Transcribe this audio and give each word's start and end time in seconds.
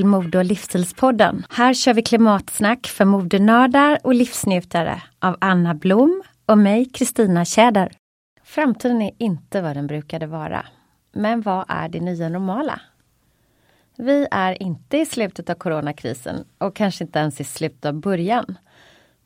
Till 0.00 0.06
Mode 0.06 0.38
och 0.38 0.44
livsstilspodden. 0.44 1.46
Här 1.50 1.74
kör 1.74 1.94
vi 1.94 2.02
klimatsnack 2.02 2.86
för 2.86 3.04
modenördar 3.04 3.98
och 4.04 4.14
livsnjutare 4.14 5.02
av 5.18 5.36
Anna 5.40 5.74
Blom 5.74 6.22
och 6.46 6.58
mig, 6.58 6.84
Kristina 6.84 7.44
Tjäder. 7.44 7.92
Framtiden 8.42 9.02
är 9.02 9.10
inte 9.18 9.62
vad 9.62 9.76
den 9.76 9.86
brukade 9.86 10.26
vara. 10.26 10.66
Men 11.12 11.42
vad 11.42 11.64
är 11.68 11.88
det 11.88 12.00
nya 12.00 12.28
normala? 12.28 12.80
Vi 13.96 14.26
är 14.30 14.62
inte 14.62 14.98
i 14.98 15.06
slutet 15.06 15.50
av 15.50 15.54
coronakrisen 15.54 16.44
och 16.58 16.76
kanske 16.76 17.04
inte 17.04 17.18
ens 17.18 17.40
i 17.40 17.44
slutet 17.44 17.84
av 17.84 17.94
början. 17.94 18.58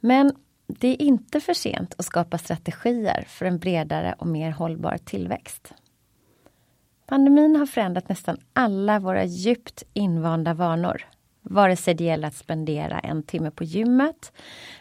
Men 0.01 0.33
det 0.67 0.89
är 0.89 1.03
inte 1.03 1.41
för 1.41 1.55
sent 1.55 1.95
att 1.99 2.05
skapa 2.05 2.39
strategier 2.39 3.25
för 3.29 3.47
en 3.47 3.59
bredare 3.59 4.15
och 4.19 4.27
mer 4.27 4.51
hållbar 4.51 4.99
tillväxt. 5.05 5.75
Pandemin 7.07 7.57
har 7.57 7.67
förändrat 7.67 8.09
nästan 8.09 8.37
alla 8.53 8.99
våra 8.99 9.25
djupt 9.25 9.83
invanda 9.93 10.55
vanor. 10.55 11.03
Vare 11.43 11.77
sig 11.77 11.95
det 11.95 12.05
gäller 12.05 12.29
att 12.29 12.35
spendera 12.35 12.99
en 12.99 13.23
timme 13.23 13.51
på 13.51 13.65
gymmet 13.65 14.33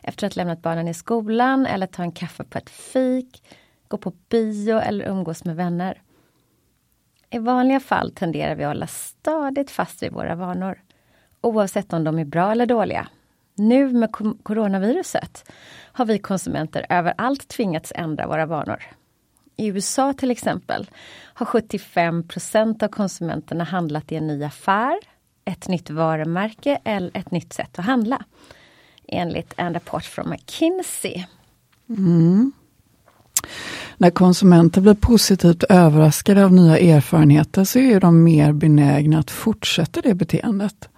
efter 0.01 0.27
att 0.27 0.35
lämnat 0.35 0.61
barnen 0.61 0.87
i 0.87 0.93
skolan 0.93 1.65
eller 1.65 1.87
ta 1.87 2.03
en 2.03 2.11
kaffe 2.11 2.43
på 2.43 2.57
ett 2.57 2.69
fik, 2.69 3.43
gå 3.87 3.97
på 3.97 4.13
bio 4.29 4.79
eller 4.79 5.05
umgås 5.05 5.45
med 5.45 5.55
vänner. 5.55 6.01
I 7.29 7.39
vanliga 7.39 7.79
fall 7.79 8.11
tenderar 8.11 8.55
vi 8.55 8.63
att 8.63 8.69
hålla 8.69 8.87
stadigt 8.87 9.71
fast 9.71 10.03
vid 10.03 10.11
våra 10.11 10.35
vanor. 10.35 10.81
Oavsett 11.41 11.93
om 11.93 12.03
de 12.03 12.19
är 12.19 12.25
bra 12.25 12.51
eller 12.51 12.65
dåliga. 12.65 13.07
Nu 13.55 13.93
med 13.93 14.11
coronaviruset 14.43 15.51
har 15.81 16.05
vi 16.05 16.19
konsumenter 16.19 16.85
överallt 16.89 17.47
tvingats 17.47 17.93
ändra 17.95 18.27
våra 18.27 18.45
vanor. 18.45 18.83
I 19.55 19.67
USA 19.67 20.13
till 20.13 20.31
exempel 20.31 20.89
har 21.33 21.45
75% 21.45 22.83
av 22.83 22.87
konsumenterna 22.87 23.63
handlat 23.63 24.11
i 24.11 24.15
en 24.15 24.27
ny 24.27 24.43
affär, 24.43 24.99
ett 25.45 25.67
nytt 25.67 25.89
varumärke 25.89 26.79
eller 26.83 27.11
ett 27.13 27.31
nytt 27.31 27.53
sätt 27.53 27.79
att 27.79 27.85
handla. 27.85 28.25
Enligt 29.07 29.53
en 29.57 29.73
rapport 29.73 30.03
från 30.03 30.29
McKinsey. 30.29 31.25
Mm. 31.89 32.51
När 33.97 34.09
konsumenter 34.09 34.81
blir 34.81 34.93
positivt 34.93 35.63
överraskade 35.63 36.45
av 36.45 36.53
nya 36.53 36.77
erfarenheter 36.77 37.63
så 37.63 37.79
är 37.79 37.99
de 37.99 38.23
mer 38.23 38.53
benägna 38.53 39.19
att 39.19 39.31
fortsätta 39.31 40.01
det 40.01 40.13
beteendet. 40.13 40.89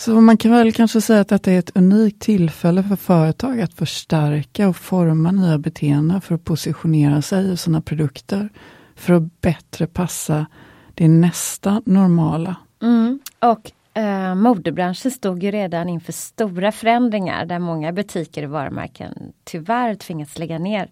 Så 0.00 0.20
man 0.20 0.36
kan 0.36 0.50
väl 0.50 0.72
kanske 0.72 1.00
säga 1.00 1.20
att 1.20 1.42
det 1.42 1.52
är 1.52 1.58
ett 1.58 1.76
unikt 1.76 2.22
tillfälle 2.22 2.82
för 2.82 2.96
företag 2.96 3.60
att 3.60 3.74
förstärka 3.74 4.68
och 4.68 4.76
forma 4.76 5.32
nya 5.32 5.58
beteenden 5.58 6.20
för 6.20 6.34
att 6.34 6.44
positionera 6.44 7.22
sig 7.22 7.52
och 7.52 7.58
sina 7.58 7.80
produkter 7.80 8.48
för 8.94 9.14
att 9.14 9.40
bättre 9.40 9.86
passa 9.86 10.46
det 10.94 11.08
nästa 11.08 11.82
normala. 11.86 12.56
Mm. 12.82 13.20
Och 13.38 13.98
eh, 14.00 14.34
modebranschen 14.34 15.10
stod 15.10 15.42
ju 15.42 15.50
redan 15.50 15.88
inför 15.88 16.12
stora 16.12 16.72
förändringar 16.72 17.46
där 17.46 17.58
många 17.58 17.92
butiker 17.92 18.44
och 18.44 18.50
varumärken 18.50 19.32
tyvärr 19.44 19.94
tvingats 19.94 20.38
lägga 20.38 20.58
ner. 20.58 20.90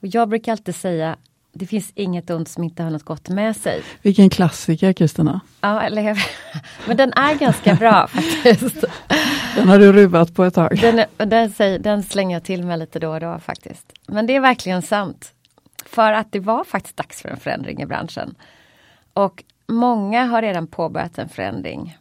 Och 0.00 0.06
jag 0.06 0.28
brukar 0.28 0.52
alltid 0.52 0.74
säga 0.74 1.16
det 1.56 1.66
finns 1.66 1.92
inget 1.94 2.30
ont 2.30 2.48
som 2.48 2.64
inte 2.64 2.82
har 2.82 2.90
något 2.90 3.04
gott 3.04 3.28
med 3.28 3.56
sig. 3.56 3.82
Vilken 4.02 4.30
klassiker 4.30 4.92
Kristina! 4.92 5.40
Ja, 5.60 5.82
eller 5.82 6.18
Men 6.86 6.96
den 6.96 7.12
är 7.12 7.34
ganska 7.34 7.74
bra 7.74 8.06
faktiskt. 8.10 8.84
Den 9.56 9.68
har 9.68 9.78
du 9.78 9.92
ruvat 9.92 10.34
på 10.34 10.44
ett 10.44 10.54
tag. 10.54 10.78
Den, 10.80 11.04
den, 11.16 11.82
den 11.82 12.02
slänger 12.02 12.36
jag 12.36 12.44
till 12.44 12.64
mig 12.64 12.78
lite 12.78 12.98
då 12.98 13.12
och 13.12 13.20
då 13.20 13.38
faktiskt. 13.38 13.92
Men 14.08 14.26
det 14.26 14.36
är 14.36 14.40
verkligen 14.40 14.82
sant. 14.82 15.32
För 15.86 16.12
att 16.12 16.32
det 16.32 16.40
var 16.40 16.64
faktiskt 16.64 16.96
dags 16.96 17.22
för 17.22 17.28
en 17.28 17.36
förändring 17.36 17.82
i 17.82 17.86
branschen. 17.86 18.34
Och 19.12 19.44
många 19.66 20.24
har 20.24 20.42
redan 20.42 20.66
påbörjat 20.66 21.18
en 21.18 21.28
förändring 21.28 21.96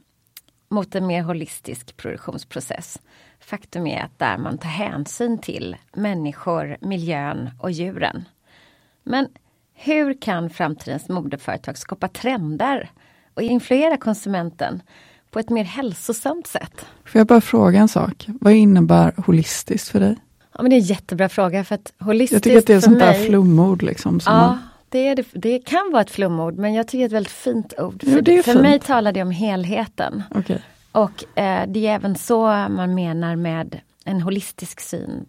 mot 0.70 0.96
en 0.96 1.08
mer 1.08 1.22
holistisk 1.22 1.98
produktionsprocess. 1.98 3.02
Faktum 3.40 3.88
är 3.88 4.04
att 4.04 4.20
där 4.20 4.38
man 4.38 4.58
tar 4.58 4.70
hänsyn 4.70 5.38
till 5.38 5.76
människor, 5.94 6.78
miljön 6.82 7.50
och 7.60 7.72
djuren. 7.72 8.26
Men 9.04 9.28
hur 9.76 10.22
kan 10.22 10.50
framtidens 10.50 11.10
modeföretag 11.10 11.78
skapa 11.78 12.08
trender 12.08 12.90
och 13.34 13.42
influera 13.42 13.98
konsumenten 13.98 14.82
på 15.32 15.40
ett 15.40 15.50
mer 15.50 15.64
hälsosamt 15.64 16.48
sätt? 16.48 16.86
Får 17.06 17.20
jag 17.20 17.28
bara 17.28 17.42
fråga 17.42 17.80
en 17.80 17.88
sak? 17.88 18.26
Vad 18.28 18.54
innebär 18.54 19.14
holistiskt 19.26 19.90
för 19.90 20.00
dig? 20.00 20.16
Ja, 20.52 20.62
men 20.62 20.70
det 20.70 20.76
är 20.76 20.80
en 20.80 20.84
jättebra 20.84 21.30
fråga. 21.30 21.64
för 21.64 21.76
att 21.76 21.94
holistiskt 22.00 22.34
Jag 22.34 22.44
tycker 22.44 22.58
att 22.58 22.68
det 22.68 22.74
är 22.74 22.78
ett 22.78 22.84
sånt 22.84 22.98
mig, 22.98 23.20
där 23.20 23.26
flumord. 23.26 23.82
Liksom, 23.82 24.20
ja, 24.26 24.32
man... 24.32 24.58
det, 24.90 25.08
är 25.08 25.16
det, 25.16 25.26
det 25.34 25.60
kan 25.60 25.90
vara 25.92 26.02
ett 26.02 26.12
flumord 26.12 26.58
men 26.58 26.74
jag 26.74 26.88
tycker 26.88 26.98
det 26.98 27.04
är 27.04 27.06
ett 27.06 27.12
väldigt 27.12 27.34
fint 27.34 27.74
ord. 27.78 28.04
Jo, 28.06 28.12
för 28.12 28.54
för 28.54 28.62
mig 28.62 28.80
talar 28.80 29.12
det 29.12 29.22
om 29.22 29.32
helheten. 29.32 30.24
Okay. 30.36 30.58
Och 30.92 31.40
eh, 31.40 31.68
det 31.68 31.88
är 31.88 31.96
även 31.96 32.16
så 32.16 32.46
man 32.48 32.96
menar 32.96 33.36
med 33.36 33.80
en 34.06 34.22
holistisk 34.22 34.80
syn 34.80 35.26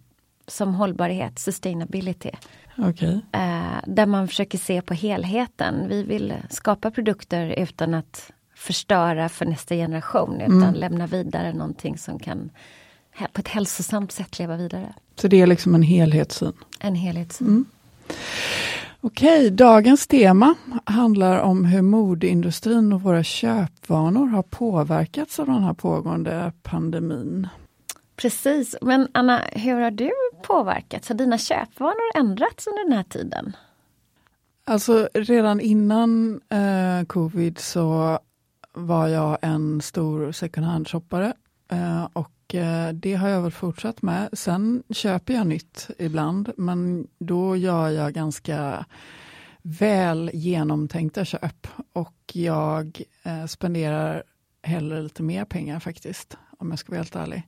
som 0.47 0.75
hållbarhet, 0.75 1.39
sustainability. 1.39 2.31
Okay. 2.79 3.21
Eh, 3.33 3.81
där 3.87 4.07
man 4.07 4.29
försöker 4.29 4.59
se 4.59 4.83
på 4.83 4.95
helheten. 4.95 5.89
Vi 5.89 6.03
vill 6.03 6.35
skapa 6.51 6.91
produkter 6.91 7.55
utan 7.59 7.95
att 7.95 8.33
förstöra 8.55 9.28
för 9.28 9.45
nästa 9.45 9.75
generation 9.75 10.41
utan 10.41 10.63
mm. 10.63 10.75
lämna 10.75 11.07
vidare 11.07 11.53
någonting 11.53 11.99
som 11.99 12.19
kan 12.19 12.51
på 13.33 13.41
ett 13.41 13.49
hälsosamt 13.49 14.13
sätt 14.13 14.39
leva 14.39 14.57
vidare. 14.57 14.95
Så 15.17 15.28
det 15.28 15.41
är 15.41 15.47
liksom 15.47 15.75
en 15.75 15.83
helhetssyn? 15.83 16.53
En 16.81 16.95
helhetssyn. 16.95 17.49
Mm. 17.49 17.65
Okej, 19.01 19.51
dagens 19.51 20.07
tema 20.07 20.55
handlar 20.84 21.39
om 21.39 21.65
hur 21.65 21.83
modeindustrin 21.83 22.93
och 22.93 23.03
våra 23.03 23.22
köpvanor 23.22 24.27
har 24.27 24.43
påverkats 24.43 25.41
av 25.41 25.47
den 25.47 25.65
här 25.65 25.75
pågående 25.75 26.53
pandemin. 26.63 27.49
Precis, 28.16 28.77
men 28.80 29.09
Anna, 29.15 29.42
hur 29.53 29.80
har 29.80 29.91
du 29.91 30.10
påverkats? 30.42 31.09
Har 31.09 31.16
dina 31.16 31.39
köpvanor 31.39 32.10
ändrats 32.15 32.66
under 32.66 32.84
den 32.84 32.92
här 32.92 33.03
tiden? 33.03 33.57
Alltså 34.65 35.09
redan 35.15 35.60
innan 35.60 36.41
eh, 36.48 37.07
covid 37.07 37.59
så 37.59 38.18
var 38.72 39.09
jag 39.09 39.39
en 39.42 39.80
stor 39.80 40.33
second 40.33 40.66
hand-shoppare 40.66 41.33
eh, 41.68 42.09
och 42.13 42.54
eh, 42.54 42.92
det 42.92 43.15
har 43.15 43.28
jag 43.28 43.42
väl 43.42 43.53
fortsatt 43.53 44.03
med. 44.03 44.28
Sen 44.33 44.83
köper 44.91 45.34
jag 45.34 45.47
nytt 45.47 45.91
ibland, 45.98 46.53
men 46.57 47.07
då 47.19 47.57
gör 47.57 47.89
jag 47.89 48.12
ganska 48.12 48.86
väl 49.62 50.30
genomtänkta 50.34 51.24
köp 51.24 51.66
och 51.92 52.22
jag 52.33 53.03
eh, 53.22 53.47
spenderar 53.47 54.22
hellre 54.62 55.03
lite 55.03 55.22
mer 55.22 55.45
pengar 55.45 55.80
faktiskt, 55.80 56.36
om 56.59 56.71
jag 56.71 56.78
ska 56.78 56.92
vara 56.92 56.98
helt 56.98 57.16
ärlig. 57.16 57.42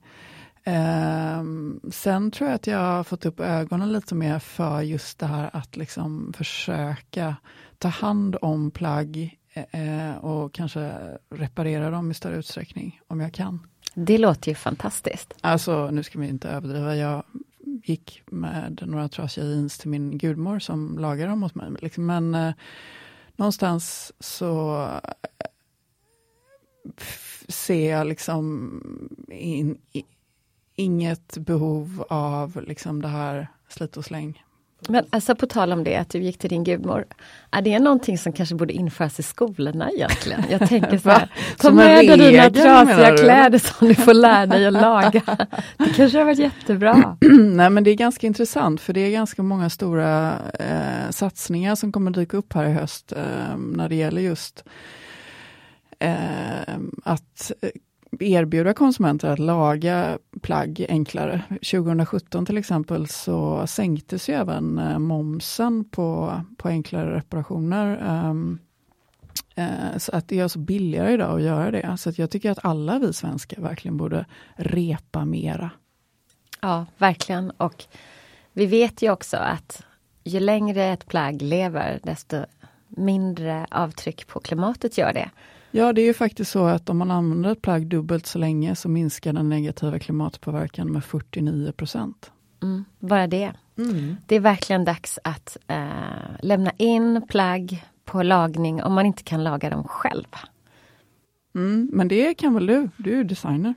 Eh, 0.64 1.42
sen 1.90 2.30
tror 2.30 2.48
jag 2.50 2.54
att 2.54 2.66
jag 2.66 2.78
har 2.78 3.04
fått 3.04 3.26
upp 3.26 3.40
ögonen 3.40 3.92
lite 3.92 4.14
mer 4.14 4.38
för 4.38 4.80
just 4.80 5.18
det 5.18 5.26
här 5.26 5.50
att 5.52 5.76
liksom 5.76 6.32
försöka 6.36 7.36
ta 7.78 7.88
hand 7.88 8.36
om 8.42 8.70
plagg 8.70 9.38
eh, 9.54 10.16
och 10.16 10.54
kanske 10.54 10.92
reparera 11.30 11.90
dem 11.90 12.10
i 12.10 12.14
större 12.14 12.36
utsträckning, 12.36 13.00
om 13.06 13.20
jag 13.20 13.32
kan. 13.32 13.66
Det 13.94 14.18
låter 14.18 14.48
ju 14.48 14.54
fantastiskt. 14.54 15.34
Alltså, 15.40 15.90
nu 15.90 16.02
ska 16.02 16.18
vi 16.18 16.28
inte 16.28 16.48
överdriva. 16.48 16.96
Jag 16.96 17.22
gick 17.84 18.22
med 18.26 18.82
några 18.86 19.08
trasiga 19.08 19.46
jeans 19.46 19.78
till 19.78 19.90
min 19.90 20.18
gudmor 20.18 20.58
som 20.58 20.98
lagade 20.98 21.30
dem 21.30 21.42
åt 21.42 21.54
mig. 21.54 21.70
Liksom. 21.80 22.06
Men 22.06 22.34
eh, 22.34 22.52
någonstans 23.36 24.12
så 24.20 24.82
eh, 24.82 25.44
ser 27.48 27.90
jag 27.90 28.06
liksom 28.06 28.70
in, 29.30 29.78
i, 29.92 30.04
inget 30.78 31.38
behov 31.38 32.04
av 32.08 32.62
liksom 32.66 33.02
det 33.02 33.08
här 33.08 33.48
slit 33.68 33.96
och 33.96 34.04
släng. 34.04 34.42
Men 34.88 35.04
alltså 35.10 35.34
på 35.34 35.46
tal 35.46 35.72
om 35.72 35.84
det, 35.84 35.96
att 35.96 36.10
du 36.10 36.18
gick 36.18 36.38
till 36.38 36.50
din 36.50 36.64
gudmor. 36.64 37.04
Är 37.50 37.62
det 37.62 37.78
någonting 37.78 38.18
som 38.18 38.32
kanske 38.32 38.54
borde 38.54 38.72
införas 38.72 39.20
i 39.20 39.22
skolorna 39.22 39.90
egentligen? 39.90 40.44
Jag 40.50 40.68
tänker 40.68 40.98
så 40.98 41.08
här, 41.10 41.32
ta 41.58 41.70
med 41.70 42.06
dig 42.06 42.18
dina 42.18 42.50
trasiga 42.50 43.16
kläder 43.16 43.58
som 43.58 43.88
du 43.88 43.94
får 43.94 44.14
lära 44.14 44.46
dig 44.46 44.66
att 44.66 44.72
laga. 44.72 45.22
Det 45.76 45.92
kanske 45.96 46.18
har 46.18 46.24
varit 46.24 46.38
jättebra. 46.38 47.16
Nej 47.40 47.70
men 47.70 47.84
det 47.84 47.90
är 47.90 47.94
ganska 47.94 48.26
intressant 48.26 48.80
för 48.80 48.92
det 48.92 49.00
är 49.00 49.10
ganska 49.10 49.42
många 49.42 49.70
stora 49.70 50.38
eh, 50.58 51.10
satsningar 51.10 51.74
som 51.74 51.92
kommer 51.92 52.10
dyka 52.10 52.36
upp 52.36 52.52
här 52.52 52.64
i 52.64 52.72
höst 52.72 53.12
eh, 53.12 53.56
när 53.56 53.88
det 53.88 53.94
gäller 53.94 54.20
just 54.20 54.64
eh, 55.98 56.14
att 57.04 57.52
erbjuda 58.20 58.74
konsumenter 58.74 59.28
att 59.28 59.38
laga 59.38 60.18
plagg 60.42 60.86
enklare. 60.88 61.42
2017 61.48 62.46
till 62.46 62.58
exempel 62.58 63.06
så 63.06 63.66
sänktes 63.66 64.28
ju 64.28 64.34
även 64.34 64.78
eh, 64.78 64.98
momsen 64.98 65.84
på, 65.84 66.40
på 66.56 66.68
enklare 66.68 67.16
reparationer. 67.16 68.18
Um, 68.28 68.58
uh, 69.58 69.98
så 69.98 70.16
att 70.16 70.28
det 70.28 70.38
är 70.38 70.42
alltså 70.42 70.58
billigare 70.58 71.12
idag 71.12 71.36
att 71.36 71.42
göra 71.42 71.70
det. 71.70 71.96
Så 71.98 72.10
att 72.10 72.18
jag 72.18 72.30
tycker 72.30 72.50
att 72.50 72.64
alla 72.64 72.98
vi 72.98 73.12
svenskar 73.12 73.62
verkligen 73.62 73.96
borde 73.96 74.26
repa 74.56 75.24
mera. 75.24 75.70
Ja, 76.60 76.86
verkligen. 76.98 77.50
Och 77.50 77.84
vi 78.52 78.66
vet 78.66 79.02
ju 79.02 79.10
också 79.10 79.36
att 79.36 79.84
ju 80.24 80.40
längre 80.40 80.84
ett 80.84 81.06
plagg 81.06 81.42
lever, 81.42 82.00
desto 82.02 82.44
mindre 82.88 83.66
avtryck 83.70 84.26
på 84.26 84.40
klimatet 84.40 84.98
gör 84.98 85.12
det. 85.12 85.30
Ja, 85.70 85.92
det 85.92 86.00
är 86.00 86.06
ju 86.06 86.14
faktiskt 86.14 86.50
så 86.50 86.64
att 86.64 86.90
om 86.90 86.98
man 86.98 87.10
använder 87.10 87.52
ett 87.52 87.62
plagg 87.62 87.86
dubbelt 87.86 88.26
så 88.26 88.38
länge 88.38 88.76
så 88.76 88.88
minskar 88.88 89.32
den 89.32 89.48
negativa 89.48 89.98
klimatpåverkan 89.98 90.92
med 90.92 91.04
49 91.04 91.72
procent. 91.72 92.32
Mm, 92.62 92.84
bara 92.98 93.26
det. 93.26 93.52
Mm. 93.78 94.16
Det 94.26 94.36
är 94.36 94.40
verkligen 94.40 94.84
dags 94.84 95.18
att 95.24 95.56
äh, 95.66 95.76
lämna 96.42 96.70
in 96.76 97.22
plagg 97.28 97.84
på 98.04 98.22
lagning 98.22 98.82
om 98.82 98.92
man 98.92 99.06
inte 99.06 99.22
kan 99.22 99.44
laga 99.44 99.70
dem 99.70 99.84
själv. 99.84 100.26
Mm, 101.54 101.90
men 101.92 102.08
det 102.08 102.34
kan 102.34 102.54
väl 102.54 102.66
du? 102.66 102.90
Du 102.96 103.20
är 103.20 103.24
designer. 103.24 103.74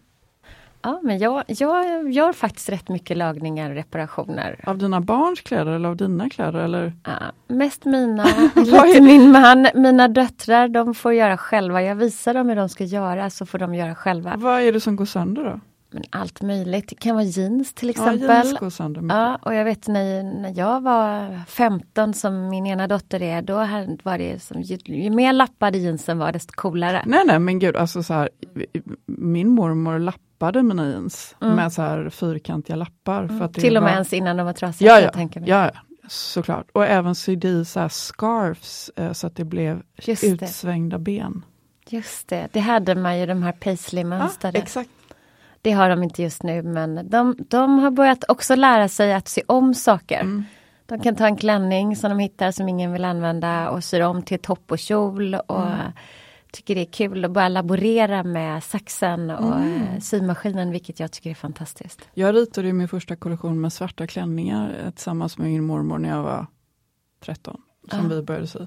Ja, 0.83 0.99
men 1.03 1.17
jag, 1.17 1.43
jag 1.47 2.11
gör 2.11 2.33
faktiskt 2.33 2.69
rätt 2.69 2.89
mycket 2.89 3.17
lagningar 3.17 3.69
och 3.69 3.75
reparationer. 3.75 4.59
Av 4.63 4.77
dina 4.77 5.01
barns 5.01 5.41
kläder 5.41 5.71
eller 5.71 5.89
av 5.89 5.97
dina 5.97 6.29
kläder? 6.29 6.59
Eller? 6.59 6.93
Ja, 7.03 7.11
mest 7.47 7.85
mina. 7.85 8.23
lite 8.55 9.01
min 9.01 9.31
man. 9.31 9.67
Mina 9.75 10.07
döttrar 10.07 10.67
de 10.67 10.95
får 10.95 11.13
göra 11.13 11.37
själva. 11.37 11.81
Jag 11.81 11.95
visar 11.95 12.33
dem 12.33 12.49
hur 12.49 12.55
de 12.55 12.69
ska 12.69 12.83
göra 12.83 13.29
så 13.29 13.45
får 13.45 13.57
de 13.57 13.75
göra 13.75 13.95
själva. 13.95 14.33
Vad 14.37 14.61
är 14.61 14.71
det 14.71 14.79
som 14.79 14.95
går 14.95 15.05
sönder 15.05 15.43
då? 15.43 15.59
Men 15.93 16.03
allt 16.09 16.41
möjligt. 16.41 16.89
Det 16.89 16.95
kan 16.95 17.15
vara 17.15 17.25
jeans 17.25 17.73
till 17.73 17.89
exempel. 17.89 18.21
Ja, 18.21 18.33
jeans 18.33 18.59
går 18.59 18.69
sönder 18.69 19.03
ja, 19.09 19.39
och 19.41 19.53
jag 19.55 19.65
vet 19.65 19.87
när, 19.87 20.23
när 20.23 20.53
jag 20.57 20.81
var 20.81 21.39
15 21.47 22.13
som 22.13 22.49
min 22.49 22.67
ena 22.67 22.87
dotter 22.87 23.21
är, 23.21 23.41
då 23.41 23.53
var 24.03 24.17
det 24.17 24.43
som, 24.43 24.61
ju, 24.61 24.77
ju 24.85 25.09
mer 25.09 25.33
lappade 25.33 25.77
jeansen 25.77 26.17
var 26.17 26.31
desto 26.31 26.53
coolare. 26.55 27.03
Nej 27.05 27.23
nej 27.25 27.39
men 27.39 27.59
gud, 27.59 27.75
alltså 27.75 28.03
så 28.03 28.13
här, 28.13 28.29
min 29.05 29.49
mormor 29.49 29.99
lappade 29.99 30.30
lappade 30.41 30.83
jeans 30.83 31.35
mm. 31.41 31.55
med 31.55 31.73
så 31.73 31.81
här 31.81 32.09
fyrkantiga 32.09 32.75
lappar. 32.75 33.23
Mm. 33.23 33.37
För 33.37 33.45
att 33.45 33.53
Till 33.53 33.77
och 33.77 33.83
med 33.83 33.89
var... 33.91 33.95
ens 33.95 34.13
innan 34.13 34.37
de 34.37 34.45
var 34.45 34.53
trasiga. 34.53 35.01
Ja, 35.01 35.11
ja, 35.33 35.39
ja, 35.45 35.71
såklart. 36.07 36.67
Och 36.71 36.85
även 36.85 37.15
sydde 37.15 37.47
i 37.47 37.65
så 37.65 37.89
scarfs 37.89 38.91
eh, 38.95 39.11
så 39.11 39.27
att 39.27 39.35
det 39.35 39.45
blev 39.45 39.81
Just 40.01 40.23
utsvängda 40.23 40.97
det. 40.97 41.03
ben. 41.03 41.45
Just 41.89 42.27
det, 42.27 42.47
det 42.51 42.59
hade 42.59 42.95
man 42.95 43.19
ju 43.19 43.25
de 43.25 43.43
här 43.43 43.51
paisley-mönstrade. 43.51 44.59
Exakt. 44.59 44.89
Det 45.61 45.71
har 45.71 45.89
de 45.89 46.03
inte 46.03 46.23
just 46.23 46.43
nu 46.43 46.61
men 46.61 47.09
de, 47.09 47.35
de 47.49 47.79
har 47.79 47.91
börjat 47.91 48.23
också 48.27 48.55
lära 48.55 48.87
sig 48.87 49.13
att 49.13 49.27
sy 49.27 49.41
om 49.47 49.73
saker. 49.73 50.19
Mm. 50.19 50.43
De 50.85 50.99
kan 50.99 51.15
ta 51.15 51.25
en 51.25 51.37
klänning 51.37 51.95
som 51.95 52.09
de 52.09 52.19
hittar 52.19 52.51
som 52.51 52.69
ingen 52.69 52.93
vill 52.93 53.05
använda 53.05 53.69
och 53.69 53.83
sy 53.83 54.01
om 54.01 54.21
till 54.23 54.39
topp 54.39 54.71
och 54.71 54.79
kjol. 54.79 55.35
Och 55.35 55.67
mm 55.67 55.91
tycker 56.51 56.75
det 56.75 56.81
är 56.81 56.91
kul 56.91 57.25
att 57.25 57.31
börja 57.31 57.49
laborera 57.49 58.23
med 58.23 58.63
saxen 58.63 59.29
och 59.29 59.55
mm. 59.55 59.81
Eh, 59.81 59.99
symaskinen, 59.99 60.71
vilket 60.71 60.99
jag 60.99 61.11
tycker 61.11 61.29
är 61.29 61.35
fantastiskt. 61.35 62.01
Jag 62.13 62.35
ritade 62.35 62.73
min 62.73 62.87
första 62.87 63.15
kollektion 63.15 63.61
med 63.61 63.73
svarta 63.73 64.07
klänningar 64.07 64.83
eh, 64.83 64.91
tillsammans 64.91 65.37
med 65.37 65.47
min 65.47 65.63
mormor 65.63 65.97
när 65.97 66.09
jag 66.09 66.23
var 66.23 66.47
13, 67.19 67.61
som 67.91 68.11
ja. 68.11 68.15
vi 68.15 68.21
började 68.21 68.47
sy. 68.47 68.59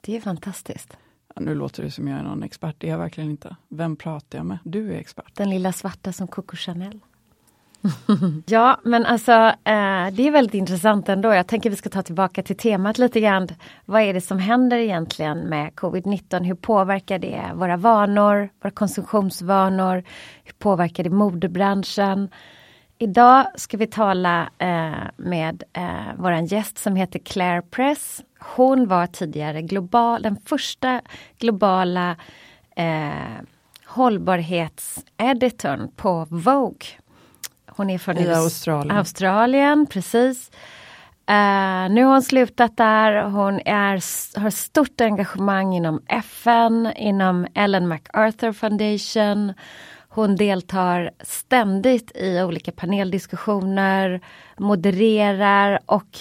Det 0.00 0.16
är 0.16 0.20
fantastiskt. 0.20 0.96
Ja, 1.34 1.40
nu 1.40 1.54
låter 1.54 1.82
det 1.82 1.90
som 1.90 2.08
jag 2.08 2.18
är 2.18 2.22
någon 2.22 2.42
expert, 2.42 2.76
det 2.78 2.86
är 2.86 2.90
jag 2.90 2.98
verkligen 2.98 3.30
inte. 3.30 3.56
Vem 3.68 3.96
pratar 3.96 4.38
jag 4.38 4.46
med? 4.46 4.58
Du 4.64 4.92
är 4.92 4.98
expert. 4.98 5.34
Den 5.34 5.50
lilla 5.50 5.72
svarta 5.72 6.12
som 6.12 6.28
Coco 6.28 6.56
Chanel. 6.56 7.00
ja, 8.46 8.80
men 8.84 9.06
alltså 9.06 9.32
eh, 9.32 10.06
det 10.12 10.26
är 10.26 10.30
väldigt 10.30 10.54
intressant 10.54 11.08
ändå. 11.08 11.34
Jag 11.34 11.46
tänker 11.46 11.70
vi 11.70 11.76
ska 11.76 11.88
ta 11.88 12.02
tillbaka 12.02 12.42
till 12.42 12.56
temat 12.56 12.98
lite 12.98 13.20
grann. 13.20 13.48
Vad 13.84 14.02
är 14.02 14.14
det 14.14 14.20
som 14.20 14.38
händer 14.38 14.78
egentligen 14.78 15.38
med 15.38 15.72
covid-19? 15.72 16.44
Hur 16.44 16.54
påverkar 16.54 17.18
det 17.18 17.42
våra 17.54 17.76
vanor, 17.76 18.48
våra 18.62 18.70
konsumtionsvanor? 18.70 20.04
Hur 20.44 20.54
påverkar 20.58 21.04
det 21.04 21.10
modebranschen? 21.10 22.28
Idag 22.98 23.46
ska 23.54 23.76
vi 23.76 23.86
tala 23.86 24.48
eh, 24.58 24.92
med 25.16 25.62
eh, 25.72 26.14
vår 26.18 26.32
gäst 26.32 26.78
som 26.78 26.96
heter 26.96 27.18
Claire 27.18 27.62
Press. 27.62 28.22
Hon 28.38 28.88
var 28.88 29.06
tidigare 29.06 29.62
global, 29.62 30.22
den 30.22 30.36
första 30.36 31.00
globala 31.38 32.16
eh, 32.76 33.10
hållbarhetseditorn 33.86 35.90
på 35.96 36.26
Vogue. 36.30 36.86
Hon 37.76 37.90
är 37.90 37.98
från 37.98 38.18
I 38.18 38.28
Australien. 38.28 38.96
Australien, 38.96 39.86
precis. 39.86 40.50
Uh, 41.30 41.94
nu 41.94 42.04
har 42.04 42.12
hon 42.12 42.22
slutat 42.22 42.76
där. 42.76 43.22
Hon 43.22 43.60
är, 43.64 43.92
har 44.40 44.50
stort 44.50 45.00
engagemang 45.00 45.74
inom 45.74 46.02
FN, 46.08 46.92
inom 46.96 47.46
Ellen 47.54 47.88
MacArthur 47.88 48.52
Foundation. 48.52 49.52
Hon 50.08 50.36
deltar 50.36 51.10
ständigt 51.20 52.12
i 52.14 52.42
olika 52.42 52.72
paneldiskussioner, 52.72 54.20
modererar 54.58 55.78
och 55.86 56.18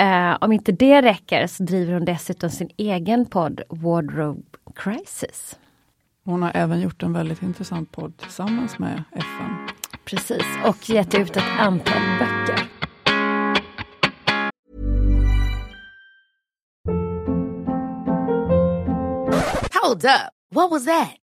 uh, 0.00 0.36
om 0.40 0.52
inte 0.52 0.72
det 0.72 1.02
räcker 1.02 1.46
så 1.46 1.62
driver 1.62 1.92
hon 1.92 2.04
dessutom 2.04 2.50
sin 2.50 2.70
egen 2.76 3.26
podd 3.26 3.60
Wardrobe 3.68 4.42
Crisis. 4.74 5.58
Hon 6.24 6.42
har 6.42 6.52
även 6.54 6.80
gjort 6.80 7.02
en 7.02 7.12
väldigt 7.12 7.42
intressant 7.42 7.92
podd 7.92 8.16
tillsammans 8.16 8.78
med 8.78 9.02
FN. 9.12 9.68
Precis, 10.10 10.46
och 10.64 10.90
gett 10.90 11.14
ut 11.14 11.36
ett 11.36 11.58
antal 11.58 12.02
böcker. 12.18 12.70
Hold 19.82 20.04
up. 20.04 20.32
What 20.50 20.70
was 20.70 20.84
that? 20.84 21.16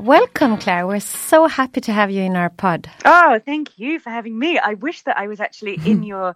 Welcome, 0.00 0.56
Claire. 0.56 0.86
We're 0.86 0.98
so 0.98 1.46
happy 1.46 1.82
to 1.82 1.92
have 1.92 2.10
you 2.10 2.22
in 2.22 2.34
our 2.34 2.48
pod. 2.48 2.88
Oh, 3.04 3.38
thank 3.44 3.78
you 3.78 3.98
for 3.98 4.08
having 4.08 4.38
me. 4.38 4.58
I 4.58 4.72
wish 4.72 5.02
that 5.02 5.18
I 5.18 5.26
was 5.26 5.40
actually 5.40 5.78
in 5.84 6.02
your 6.10 6.34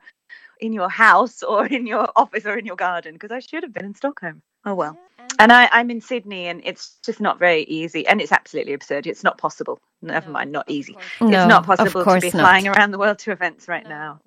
in 0.60 0.74
your 0.74 0.90
house 0.90 1.42
or 1.42 1.66
in 1.66 1.86
your 1.86 2.06
office 2.14 2.44
or 2.44 2.58
in 2.58 2.66
your 2.66 2.76
garden 2.76 3.14
because 3.14 3.30
I 3.30 3.38
should 3.38 3.62
have 3.62 3.72
been 3.72 3.86
in 3.86 3.94
Stockholm. 3.94 4.42
Oh 4.66 4.74
well. 4.74 4.98
And 5.38 5.50
I, 5.50 5.70
I'm 5.72 5.90
in 5.90 6.02
Sydney 6.02 6.46
and 6.46 6.60
it's 6.62 6.98
just 7.02 7.22
not 7.22 7.38
very 7.38 7.62
easy 7.62 8.06
and 8.06 8.20
it's 8.20 8.32
absolutely 8.32 8.74
absurd. 8.74 9.06
It's 9.06 9.24
not 9.24 9.38
possible. 9.38 9.78
Never 10.02 10.28
mind, 10.28 10.52
not 10.52 10.70
easy. 10.70 10.98
No, 11.22 11.28
it's 11.28 11.48
not 11.48 11.64
possible 11.64 12.04
to 12.04 12.20
be 12.20 12.26
not. 12.26 12.40
flying 12.40 12.68
around 12.68 12.90
the 12.90 12.98
world 12.98 13.18
to 13.20 13.32
events 13.32 13.66
right 13.66 13.88
now. 13.88 14.20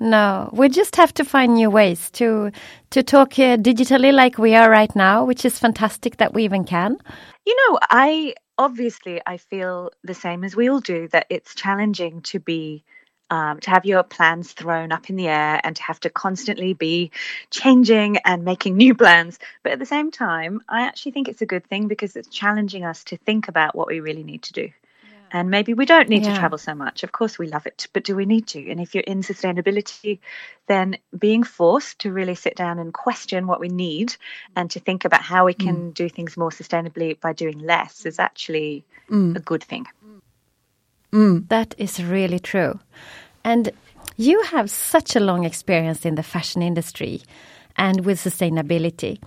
No, 0.00 0.48
we 0.54 0.70
just 0.70 0.96
have 0.96 1.12
to 1.14 1.24
find 1.24 1.54
new 1.54 1.68
ways 1.68 2.10
to 2.12 2.50
to 2.90 3.02
talk 3.02 3.38
uh, 3.38 3.58
digitally 3.58 4.10
like 4.10 4.38
we 4.38 4.54
are 4.54 4.70
right 4.70 4.96
now, 4.96 5.26
which 5.26 5.44
is 5.44 5.58
fantastic 5.58 6.16
that 6.16 6.32
we 6.32 6.44
even 6.44 6.64
can. 6.64 6.96
You 7.44 7.54
know, 7.56 7.78
I 7.90 8.34
obviously 8.60 9.22
I 9.26 9.38
feel 9.38 9.90
the 10.04 10.12
same 10.12 10.44
as 10.44 10.54
we 10.54 10.68
all 10.68 10.80
do 10.80 11.08
that 11.08 11.26
it's 11.30 11.54
challenging 11.54 12.20
to 12.22 12.38
be 12.38 12.84
um, 13.30 13.58
to 13.60 13.70
have 13.70 13.86
your 13.86 14.02
plans 14.02 14.52
thrown 14.52 14.92
up 14.92 15.08
in 15.08 15.16
the 15.16 15.28
air 15.28 15.60
and 15.64 15.74
to 15.76 15.82
have 15.84 16.00
to 16.00 16.10
constantly 16.10 16.74
be 16.74 17.10
changing 17.50 18.18
and 18.18 18.44
making 18.44 18.76
new 18.76 18.94
plans. 18.94 19.38
But 19.62 19.72
at 19.72 19.78
the 19.78 19.86
same 19.86 20.10
time, 20.10 20.60
I 20.68 20.82
actually 20.82 21.12
think 21.12 21.28
it's 21.28 21.40
a 21.40 21.46
good 21.46 21.64
thing 21.68 21.88
because 21.88 22.16
it's 22.16 22.28
challenging 22.28 22.84
us 22.84 23.04
to 23.04 23.16
think 23.16 23.48
about 23.48 23.74
what 23.74 23.86
we 23.86 24.00
really 24.00 24.24
need 24.24 24.42
to 24.42 24.52
do. 24.52 24.70
And 25.32 25.50
maybe 25.50 25.74
we 25.74 25.86
don't 25.86 26.08
need 26.08 26.24
Yeah. 26.24 26.34
to 26.34 26.38
travel 26.38 26.58
so 26.58 26.74
much. 26.74 27.02
Of 27.02 27.12
course, 27.12 27.38
we 27.38 27.46
love 27.46 27.66
it, 27.66 27.88
but 27.92 28.04
do 28.04 28.16
we 28.16 28.26
need 28.26 28.46
to? 28.48 28.70
And 28.70 28.80
if 28.80 28.94
you're 28.94 29.04
in 29.04 29.22
sustainability, 29.22 30.18
then 30.66 30.96
being 31.16 31.44
forced 31.44 32.00
to 32.00 32.12
really 32.12 32.34
sit 32.34 32.56
down 32.56 32.78
and 32.78 32.92
question 32.92 33.46
what 33.46 33.60
we 33.60 33.68
need 33.68 34.16
and 34.56 34.70
to 34.72 34.80
think 34.80 35.04
about 35.04 35.22
how 35.22 35.46
we 35.46 35.54
can 35.54 35.90
mm. 35.90 35.94
do 35.94 36.08
things 36.08 36.36
more 36.36 36.50
sustainably 36.50 37.18
by 37.20 37.32
doing 37.32 37.58
less 37.58 38.06
is 38.06 38.18
actually 38.18 38.84
mm. 39.08 39.36
a 39.36 39.40
good 39.40 39.62
thing. 39.62 39.86
Mm. 41.12 41.48
That 41.48 41.74
is 41.78 42.02
really 42.02 42.38
true. 42.38 42.78
And 43.44 43.70
you 44.16 44.42
have 44.42 44.70
such 44.70 45.16
a 45.16 45.20
long 45.20 45.44
experience 45.44 46.04
in 46.04 46.14
the 46.14 46.22
fashion 46.22 46.62
industry 46.62 47.22
and 47.76 48.04
with 48.04 48.18
sustainability. 48.20 49.18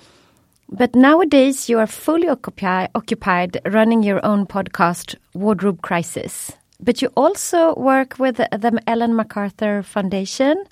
But 0.70 0.96
nowadays, 0.96 1.70
you 1.70 1.80
are 1.80 1.88
fully 1.88 2.28
occupi- 2.28 2.88
occupied 2.96 3.60
running 3.66 4.04
your 4.04 4.26
own 4.26 4.46
podcast, 4.48 5.16
Wardrobe 5.34 5.82
Crisis. 5.82 6.52
But 6.80 7.02
you 7.02 7.10
also 7.16 7.76
work 7.76 8.18
with 8.20 8.38
the, 8.38 8.82
Ellen 8.88 9.16
MacArthur 9.16 9.84
Foundation 9.84 10.64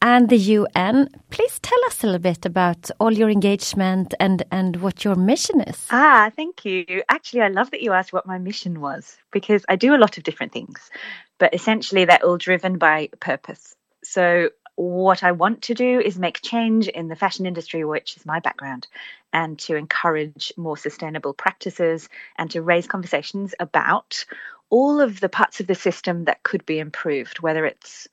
and 0.00 0.28
the 0.28 0.36
UN. 0.36 1.08
Please 1.30 1.58
tell 1.60 1.78
us 1.86 2.02
a 2.02 2.06
little 2.06 2.20
bit 2.20 2.46
about 2.46 2.90
all 2.98 3.12
your 3.12 3.30
engagement 3.30 4.14
and, 4.18 4.42
and 4.50 4.76
what 4.76 5.04
your 5.04 5.14
mission 5.14 5.60
is. 5.60 5.86
Ah, 5.90 6.30
thank 6.34 6.64
you. 6.64 7.02
Actually, 7.08 7.42
I 7.42 7.48
love 7.48 7.70
that 7.70 7.82
you 7.82 7.92
asked 7.92 8.12
what 8.12 8.26
my 8.26 8.38
mission 8.38 8.80
was 8.80 9.16
because 9.30 9.64
I 9.68 9.76
do 9.76 9.94
a 9.94 9.98
lot 9.98 10.18
of 10.18 10.24
different 10.24 10.52
things, 10.52 10.90
but 11.38 11.54
essentially 11.54 12.04
they're 12.04 12.24
all 12.24 12.38
driven 12.38 12.78
by 12.78 13.08
purpose. 13.20 13.74
So, 14.04 14.50
what 14.76 15.22
I 15.22 15.32
want 15.32 15.62
to 15.62 15.74
do 15.74 16.00
is 16.00 16.18
make 16.18 16.40
change 16.42 16.88
in 16.88 17.08
the 17.08 17.16
fashion 17.16 17.46
industry, 17.46 17.84
which 17.84 18.16
is 18.16 18.26
my 18.26 18.40
background, 18.40 18.86
and 19.32 19.58
to 19.60 19.76
encourage 19.76 20.52
more 20.56 20.76
sustainable 20.76 21.34
practices 21.34 22.08
and 22.36 22.50
to 22.52 22.62
raise 22.62 22.86
conversations 22.86 23.54
about 23.60 24.24
all 24.70 25.00
of 25.00 25.20
the 25.20 25.28
parts 25.28 25.60
of 25.60 25.66
the 25.66 25.74
system 25.74 26.24
that 26.24 26.42
could 26.42 26.64
be 26.64 26.78
improved, 26.78 27.40
whether 27.40 27.66
it's 27.66 28.08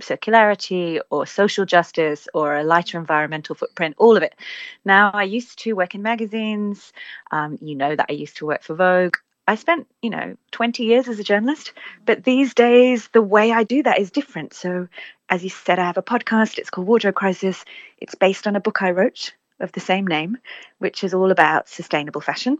circularity 0.00 1.00
or 1.10 1.26
social 1.26 1.66
justice 1.66 2.26
or 2.32 2.56
a 2.56 2.64
lighter 2.64 2.98
environmental 2.98 3.54
footprint, 3.54 3.94
all 3.98 4.16
of 4.16 4.22
it. 4.22 4.34
Now, 4.84 5.10
I 5.12 5.24
used 5.24 5.58
to 5.60 5.74
work 5.74 5.94
in 5.94 6.02
magazines. 6.02 6.92
Um, 7.30 7.58
you 7.60 7.74
know 7.74 7.94
that 7.94 8.06
I 8.08 8.14
used 8.14 8.38
to 8.38 8.46
work 8.46 8.62
for 8.62 8.74
Vogue. 8.74 9.16
I 9.50 9.56
spent, 9.56 9.88
you 10.00 10.10
know, 10.10 10.36
20 10.52 10.84
years 10.84 11.08
as 11.08 11.18
a 11.18 11.24
journalist, 11.24 11.72
but 12.06 12.22
these 12.22 12.54
days 12.54 13.08
the 13.08 13.20
way 13.20 13.50
I 13.50 13.64
do 13.64 13.82
that 13.82 13.98
is 13.98 14.12
different. 14.12 14.54
So, 14.54 14.86
as 15.28 15.42
you 15.42 15.50
said, 15.50 15.80
I 15.80 15.86
have 15.86 15.98
a 15.98 16.04
podcast. 16.04 16.56
It's 16.56 16.70
called 16.70 16.86
Wardrobe 16.86 17.16
Crisis. 17.16 17.64
It's 17.98 18.14
based 18.14 18.46
on 18.46 18.54
a 18.54 18.60
book 18.60 18.80
I 18.80 18.92
wrote 18.92 19.34
of 19.58 19.72
the 19.72 19.80
same 19.80 20.06
name, 20.06 20.38
which 20.78 21.02
is 21.02 21.14
all 21.14 21.32
about 21.32 21.68
sustainable 21.68 22.20
fashion. 22.20 22.58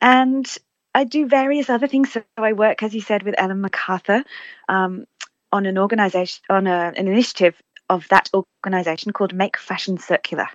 And 0.00 0.52
I 0.96 1.04
do 1.04 1.28
various 1.28 1.70
other 1.70 1.86
things. 1.86 2.10
So 2.10 2.24
I 2.36 2.54
work, 2.54 2.82
as 2.82 2.92
you 2.92 3.02
said, 3.02 3.22
with 3.22 3.36
Ellen 3.38 3.60
MacArthur 3.60 4.24
um, 4.68 5.04
on 5.52 5.64
an 5.64 5.78
organization, 5.78 6.42
on 6.50 6.66
a, 6.66 6.92
an 6.96 7.06
initiative 7.06 7.54
of 7.88 8.08
that 8.08 8.30
organization 8.34 9.12
called 9.12 9.32
Make 9.32 9.56
Fashion 9.56 9.96
Circular, 9.96 10.48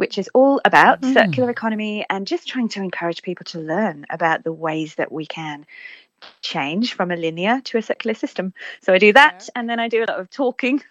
which 0.00 0.16
is 0.16 0.30
all 0.32 0.62
about 0.64 1.04
circular 1.04 1.50
economy 1.50 2.06
and 2.08 2.26
just 2.26 2.48
trying 2.48 2.70
to 2.70 2.80
encourage 2.80 3.20
people 3.20 3.44
to 3.44 3.58
learn 3.60 4.06
about 4.08 4.42
the 4.44 4.52
ways 4.66 4.94
that 4.94 5.12
we 5.12 5.26
can 5.26 5.66
change 6.40 6.94
from 6.94 7.10
a 7.10 7.16
linear 7.16 7.60
to 7.64 7.76
a 7.76 7.82
circular 7.82 8.14
system. 8.14 8.54
So 8.80 8.94
I 8.94 8.98
do 8.98 9.12
that, 9.12 9.50
and 9.54 9.68
then 9.68 9.78
I 9.78 9.88
do 9.88 10.02
a 10.02 10.08
lot 10.10 10.20
of 10.20 10.30
talking. 10.30 10.82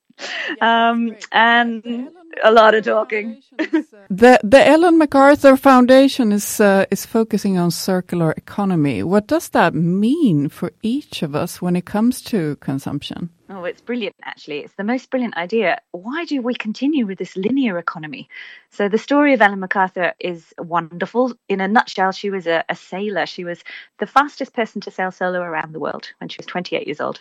um, 0.60 1.14
and 1.30 2.10
a 2.42 2.50
lot 2.50 2.74
of 2.74 2.84
talking. 2.84 3.40
The 4.10 4.38
the 4.42 4.62
Ellen 4.74 4.98
MacArthur 4.98 5.56
Foundation 5.56 6.32
is 6.32 6.60
uh, 6.60 6.86
is 6.90 7.06
focusing 7.06 7.58
on 7.58 7.70
circular 7.70 8.32
economy. 8.32 9.02
What 9.02 9.26
does 9.26 9.48
that 9.50 9.74
mean 9.74 10.48
for 10.48 10.70
each 10.82 11.22
of 11.22 11.34
us 11.34 11.62
when 11.62 11.76
it 11.76 11.84
comes 11.84 12.22
to 12.22 12.56
consumption? 12.56 13.30
Oh, 13.48 13.64
it's 13.64 13.80
brilliant 13.80 14.16
actually. 14.24 14.60
It's 14.60 14.74
the 14.74 14.82
most 14.82 15.08
brilliant 15.08 15.36
idea. 15.36 15.80
Why 15.92 16.24
do 16.24 16.42
we 16.42 16.54
continue 16.54 17.06
with 17.06 17.18
this 17.18 17.36
linear 17.36 17.78
economy? 17.78 18.28
So 18.70 18.88
the 18.88 18.98
story 18.98 19.34
of 19.34 19.42
Ellen 19.42 19.60
MacArthur 19.60 20.14
is 20.18 20.52
wonderful. 20.58 21.32
In 21.48 21.60
a 21.60 21.68
nutshell, 21.68 22.10
she 22.10 22.30
was 22.30 22.48
a, 22.48 22.64
a 22.68 22.74
sailor. 22.74 23.24
She 23.26 23.44
was 23.44 23.62
the 23.98 24.06
fastest 24.06 24.52
person 24.52 24.80
to 24.82 24.90
sail 24.90 25.12
solo 25.12 25.40
around 25.40 25.72
the 25.72 25.80
world 25.80 26.10
when 26.18 26.28
she 26.28 26.38
was 26.38 26.46
28 26.46 26.86
years 26.86 27.00
old. 27.00 27.20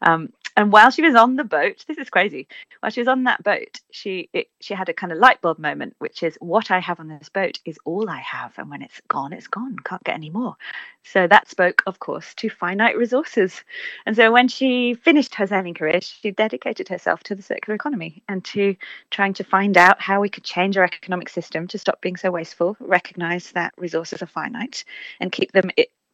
Um, 0.00 0.32
and 0.56 0.70
while 0.70 0.90
she 0.90 1.02
was 1.02 1.16
on 1.16 1.34
the 1.34 1.44
boat, 1.44 1.84
this 1.88 1.98
is 1.98 2.10
crazy. 2.10 2.46
While 2.78 2.90
she 2.90 3.00
was 3.00 3.08
on 3.08 3.24
that 3.24 3.42
boat, 3.42 3.80
she 3.90 4.28
it, 4.32 4.48
she 4.60 4.74
had 4.74 4.88
a 4.88 4.94
kind 4.94 5.12
of 5.12 5.18
light 5.18 5.40
bulb 5.40 5.58
moment, 5.58 5.96
which 5.98 6.22
is 6.22 6.36
what 6.40 6.70
I 6.70 6.78
have 6.78 7.00
on 7.00 7.08
this 7.08 7.28
boat 7.28 7.58
is 7.64 7.76
all 7.84 8.08
I 8.08 8.20
have, 8.20 8.52
and 8.56 8.70
when 8.70 8.82
it's 8.82 9.00
gone, 9.08 9.32
it's 9.32 9.48
gone. 9.48 9.76
Can't 9.84 10.04
get 10.04 10.14
any 10.14 10.30
more. 10.30 10.56
So 11.02 11.26
that 11.26 11.48
spoke, 11.48 11.82
of 11.86 11.98
course, 11.98 12.34
to 12.34 12.48
finite 12.48 12.96
resources. 12.96 13.64
And 14.06 14.14
so 14.14 14.30
when 14.30 14.46
she 14.46 14.94
finished 14.94 15.34
her 15.34 15.46
sailing 15.64 15.74
career, 15.74 16.00
she 16.00 16.30
dedicated 16.30 16.88
herself 16.88 17.22
to 17.24 17.34
the 17.34 17.42
circular 17.42 17.74
economy 17.74 18.22
and 18.28 18.44
to 18.44 18.76
trying 19.10 19.34
to 19.34 19.44
find 19.44 19.76
out 19.76 20.00
how 20.00 20.20
we 20.20 20.28
could 20.28 20.44
change 20.44 20.76
our 20.76 20.84
economic 20.84 21.28
system 21.28 21.66
to 21.68 21.78
stop 21.78 22.00
being 22.00 22.16
so 22.16 22.30
wasteful, 22.30 22.76
recognize 22.80 23.52
that 23.52 23.72
resources 23.78 24.22
are 24.22 24.26
finite, 24.26 24.84
and 25.20 25.32
keep 25.32 25.52
them 25.52 25.70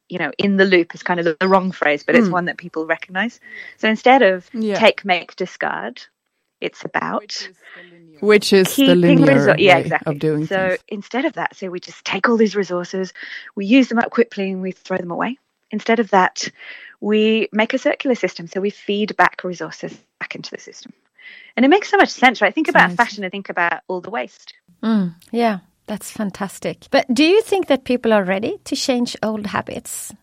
you 0.09 0.19
know 0.19 0.33
in 0.39 0.57
the 0.57 0.65
loop 0.65 0.95
is 0.95 1.03
kind 1.03 1.21
of 1.21 1.39
the, 1.39 1.49
wrong 1.49 1.71
phrase 1.71 2.03
but 2.03 2.17
it's 2.17 2.27
mm. 2.27 2.33
one 2.33 2.47
that 2.47 2.57
people 2.57 2.85
recognize 2.85 3.39
so 3.77 3.89
instead 3.89 4.23
of 4.23 4.51
yeah. 4.53 4.75
take 4.75 5.05
make 5.05 5.37
discard 5.37 6.03
it's 6.61 6.85
about 6.85 7.49
which 8.21 8.53
is 8.53 8.75
the 8.75 8.97
linear, 8.97 9.27
resor- 9.27 9.55
yeah, 9.59 9.79
exactly. 9.79 10.13
of 10.13 10.19
doing 10.19 10.47
so 10.49 10.71
things. 10.71 10.81
instead 10.89 11.25
of 11.27 11.35
that 11.35 11.55
so 11.55 11.71
we 11.71 11.79
just 11.79 12.05
take 12.05 12.29
all 12.29 12.37
these 12.37 12.57
resources 12.57 13.13
we 13.55 13.67
use 13.67 13.87
them 13.89 13.99
up 13.99 14.11
quickly 14.11 14.51
and 14.51 14.61
we 14.61 14.73
throw 14.73 14.97
them 14.97 15.13
away 15.13 15.39
instead 15.71 16.01
of 16.01 16.11
that 16.11 16.49
we 17.01 17.49
make 17.53 17.75
a 17.75 17.79
circular 17.79 18.15
system 18.15 18.47
so 18.47 18.61
we 18.61 18.71
feed 18.71 19.17
back 19.17 19.43
resources 19.45 19.97
back 20.19 20.35
into 20.35 20.51
the 20.51 20.59
system 20.59 20.93
and 21.57 21.65
it 21.65 21.69
makes 21.69 21.91
so 21.91 21.97
much 21.97 22.11
sense 22.11 22.41
right 22.41 22.55
think 22.55 22.69
about 22.69 22.93
fashion 22.93 23.25
and 23.25 23.31
think 23.31 23.49
about 23.49 23.81
all 23.89 24.01
the 24.01 24.11
waste 24.11 24.55
mm, 24.83 25.15
yeah 25.31 25.61
that's 25.91 26.13
fantastic. 26.13 26.87
But 26.93 27.13
do 27.13 27.25
you 27.25 27.43
think 27.43 27.67
that 27.67 27.83
people 27.83 28.13
are 28.13 28.23
ready 28.23 28.59
to 28.63 28.77
change 28.77 29.17
old 29.25 29.49
habits 29.49 30.15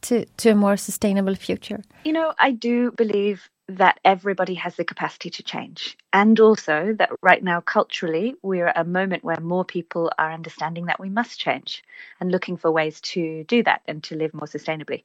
to, 0.00 0.24
to 0.38 0.52
a 0.52 0.54
more 0.54 0.78
sustainable 0.78 1.34
future? 1.34 1.82
You 2.06 2.14
know, 2.14 2.32
I 2.38 2.52
do 2.52 2.90
believe 2.90 3.46
that 3.68 4.00
everybody 4.02 4.54
has 4.54 4.76
the 4.76 4.84
capacity 4.86 5.28
to 5.28 5.42
change. 5.42 5.98
And 6.10 6.40
also 6.40 6.94
that 6.96 7.10
right 7.20 7.44
now, 7.44 7.60
culturally, 7.60 8.34
we're 8.40 8.68
at 8.68 8.78
a 8.78 8.84
moment 8.84 9.22
where 9.22 9.38
more 9.40 9.66
people 9.66 10.10
are 10.18 10.32
understanding 10.32 10.86
that 10.86 10.98
we 10.98 11.10
must 11.10 11.38
change 11.38 11.84
and 12.18 12.32
looking 12.32 12.56
for 12.56 12.70
ways 12.70 12.98
to 13.12 13.44
do 13.44 13.62
that 13.64 13.82
and 13.86 14.02
to 14.04 14.16
live 14.16 14.32
more 14.32 14.48
sustainably. 14.48 15.02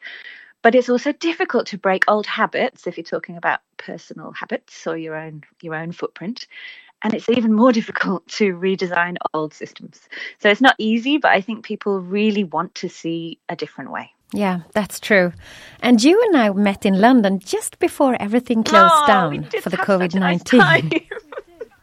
But 0.65 0.73
it's 0.73 0.89
also 0.89 1.11
difficult 1.11 1.67
to 1.67 1.77
break 1.77 2.05
old 2.07 2.25
habits 2.25 2.87
if 2.87 2.97
you're 2.97 3.03
talking 3.03 3.37
about 3.37 3.59
personal 3.77 4.31
habits 4.31 4.87
or 4.87 4.97
your 4.97 5.15
own 5.15 5.43
your 5.61 5.75
own 5.75 5.91
footprint 5.91 6.47
and 7.03 7.13
it's 7.13 7.29
even 7.29 7.53
more 7.53 7.71
difficult 7.79 8.27
to 8.29 8.55
redesign 8.55 9.17
old 9.35 9.53
systems. 9.53 10.01
So 10.39 10.49
it's 10.49 10.61
not 10.61 10.73
easy, 10.79 11.19
but 11.19 11.29
I 11.29 11.41
think 11.41 11.63
people 11.63 11.99
really 11.99 12.43
want 12.43 12.73
to 12.81 12.89
see 12.89 13.37
a 13.47 13.55
different 13.55 13.91
way. 13.91 14.09
Yeah, 14.33 14.61
that's 14.73 14.99
true. 14.99 15.33
And 15.81 16.03
you 16.03 16.19
and 16.23 16.35
I 16.35 16.49
met 16.49 16.83
in 16.83 16.99
London 16.99 17.37
just 17.37 17.77
before 17.77 18.19
everything 18.19 18.63
closed 18.63 18.91
oh, 18.91 19.05
down 19.05 19.43
for 19.61 19.69
the 19.69 19.77
COVID 19.77 20.15
19. 20.19 20.57
Nice 20.57 20.83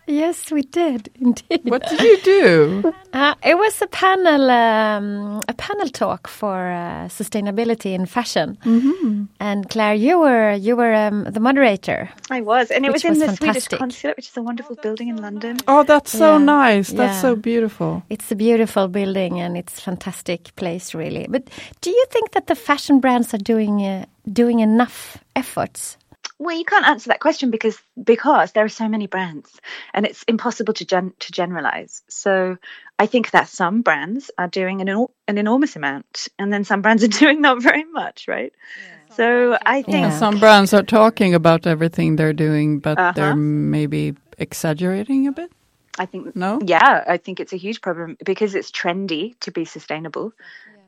Yes, 0.06 0.50
we 0.50 0.62
did 0.62 1.10
indeed. 1.14 1.62
What 1.64 1.88
did 1.88 2.00
you 2.00 2.20
do? 2.22 2.94
Uh, 3.12 3.34
it 3.44 3.58
was 3.58 3.82
a 3.82 3.86
panel, 3.88 4.50
um, 4.50 5.42
a 5.46 5.52
panel 5.52 5.86
talk 5.88 6.26
for 6.26 6.70
uh, 6.70 7.08
sustainability 7.08 7.92
in 7.92 8.06
fashion. 8.06 8.56
Mm-hmm. 8.64 9.24
And 9.38 9.68
Claire, 9.68 9.92
you 9.92 10.18
were 10.18 10.54
you 10.54 10.76
were 10.76 10.94
um, 10.94 11.24
the 11.24 11.38
moderator. 11.38 12.08
I 12.30 12.40
was, 12.40 12.70
and 12.70 12.86
it 12.86 12.90
was 12.90 13.04
in 13.04 13.10
was 13.10 13.18
the 13.18 13.26
fantastic. 13.26 13.62
Swedish 13.64 13.78
consulate, 13.78 14.16
which 14.16 14.28
is 14.30 14.36
a 14.38 14.42
wonderful 14.42 14.76
building 14.76 15.08
in 15.08 15.16
London. 15.18 15.58
Oh, 15.68 15.82
that's 15.82 16.10
so 16.10 16.38
yeah. 16.38 16.44
nice! 16.44 16.88
That's 16.88 17.16
yeah. 17.16 17.20
so 17.20 17.36
beautiful. 17.36 18.02
It's 18.08 18.32
a 18.32 18.34
beautiful 18.34 18.88
building, 18.88 19.38
and 19.38 19.58
it's 19.58 19.76
a 19.76 19.82
fantastic 19.82 20.56
place, 20.56 20.94
really. 20.94 21.26
But 21.28 21.50
do 21.82 21.90
you 21.90 22.06
think 22.08 22.32
that 22.32 22.46
the 22.46 22.54
fashion 22.54 22.98
brands 22.98 23.34
are 23.34 23.44
doing 23.44 23.82
uh, 23.84 24.06
doing 24.32 24.60
enough 24.60 25.18
efforts 25.36 25.98
well, 26.42 26.56
you 26.56 26.64
can't 26.64 26.84
answer 26.86 27.08
that 27.08 27.20
question 27.20 27.50
because 27.50 27.78
because 28.02 28.52
there 28.52 28.64
are 28.64 28.68
so 28.68 28.88
many 28.88 29.06
brands, 29.06 29.60
and 29.94 30.04
it's 30.04 30.24
impossible 30.24 30.74
to 30.74 30.84
gen- 30.84 31.14
to 31.20 31.32
generalize. 31.32 32.02
So 32.08 32.58
I 32.98 33.06
think 33.06 33.30
that 33.30 33.48
some 33.48 33.82
brands 33.82 34.30
are 34.36 34.48
doing 34.48 34.80
an 34.80 35.06
an 35.28 35.38
enormous 35.38 35.76
amount, 35.76 36.28
and 36.38 36.52
then 36.52 36.64
some 36.64 36.82
brands 36.82 37.04
are 37.06 37.08
doing 37.08 37.40
not 37.40 37.62
very 37.62 37.84
much, 37.84 38.26
right? 38.26 38.52
Yeah. 38.52 39.14
So 39.14 39.58
I 39.64 39.82
think 39.82 40.06
yeah. 40.06 40.18
some 40.18 40.40
brands 40.40 40.74
are 40.74 40.82
talking 40.82 41.34
about 41.34 41.66
everything 41.66 42.16
they're 42.16 42.32
doing, 42.32 42.80
but 42.80 42.98
uh-huh. 42.98 43.12
they're 43.14 43.36
maybe 43.36 44.14
exaggerating 44.38 45.28
a 45.28 45.32
bit. 45.32 45.52
I 45.98 46.06
think 46.06 46.34
no. 46.34 46.58
Yeah, 46.64 47.04
I 47.06 47.18
think 47.18 47.38
it's 47.38 47.52
a 47.52 47.58
huge 47.58 47.82
problem 47.82 48.16
because 48.24 48.54
it's 48.54 48.70
trendy 48.70 49.38
to 49.40 49.50
be 49.52 49.64
sustainable. 49.64 50.32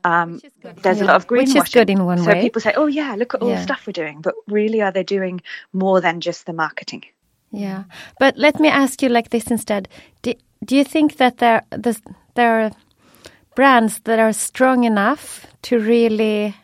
Um, 0.05 0.41
there's 0.83 0.99
yeah. 0.99 1.05
a 1.05 1.07
lot 1.07 1.17
of 1.17 1.27
greenwashing. 1.27 1.55
Which 1.55 1.69
is 1.69 1.75
good 1.75 1.91
in 1.91 2.05
one 2.05 2.19
so 2.19 2.27
way. 2.27 2.35
So 2.35 2.41
people 2.43 2.61
say, 2.61 2.75
"Oh 2.77 2.87
yeah, 2.87 3.15
look 3.15 3.35
at 3.35 3.43
all 3.43 3.49
yeah. 3.49 3.57
the 3.57 3.63
stuff 3.63 3.87
we're 3.87 3.93
doing," 3.93 4.21
but 4.21 4.35
really, 4.47 4.83
are 4.83 4.93
they 4.93 5.03
doing 5.03 5.41
more 5.73 6.01
than 6.01 6.21
just 6.21 6.47
the 6.47 6.53
marketing? 6.53 7.05
Yeah, 7.51 7.85
but 8.19 8.37
let 8.37 8.61
me 8.61 8.69
ask 8.69 9.03
you 9.03 9.09
like 9.09 9.31
this 9.31 9.51
instead: 9.51 9.89
Do, 10.23 10.35
do 10.65 10.77
you 10.77 10.85
think 10.85 11.17
that 11.17 11.39
there 11.39 11.63
there 12.35 12.61
are 12.61 12.71
brands 13.55 14.01
that 14.01 14.19
are 14.19 14.33
strong 14.33 14.85
enough 14.85 15.47
to 15.63 15.79
really 15.79 16.55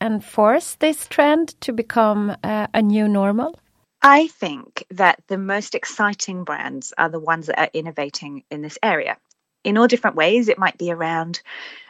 enforce 0.00 0.74
this 0.74 1.06
trend 1.06 1.60
to 1.62 1.72
become 1.72 2.36
uh, 2.42 2.66
a 2.74 2.82
new 2.82 3.08
normal? 3.08 3.58
I 4.02 4.26
think 4.26 4.84
that 4.90 5.22
the 5.28 5.38
most 5.38 5.74
exciting 5.74 6.42
brands 6.44 6.92
are 6.98 7.08
the 7.08 7.20
ones 7.20 7.46
that 7.46 7.58
are 7.58 7.70
innovating 7.72 8.42
in 8.50 8.60
this 8.60 8.76
area 8.82 9.16
in 9.64 9.78
all 9.78 9.86
different 9.86 10.16
ways. 10.16 10.48
It 10.48 10.58
might 10.58 10.78
be 10.78 10.90
around, 10.90 11.40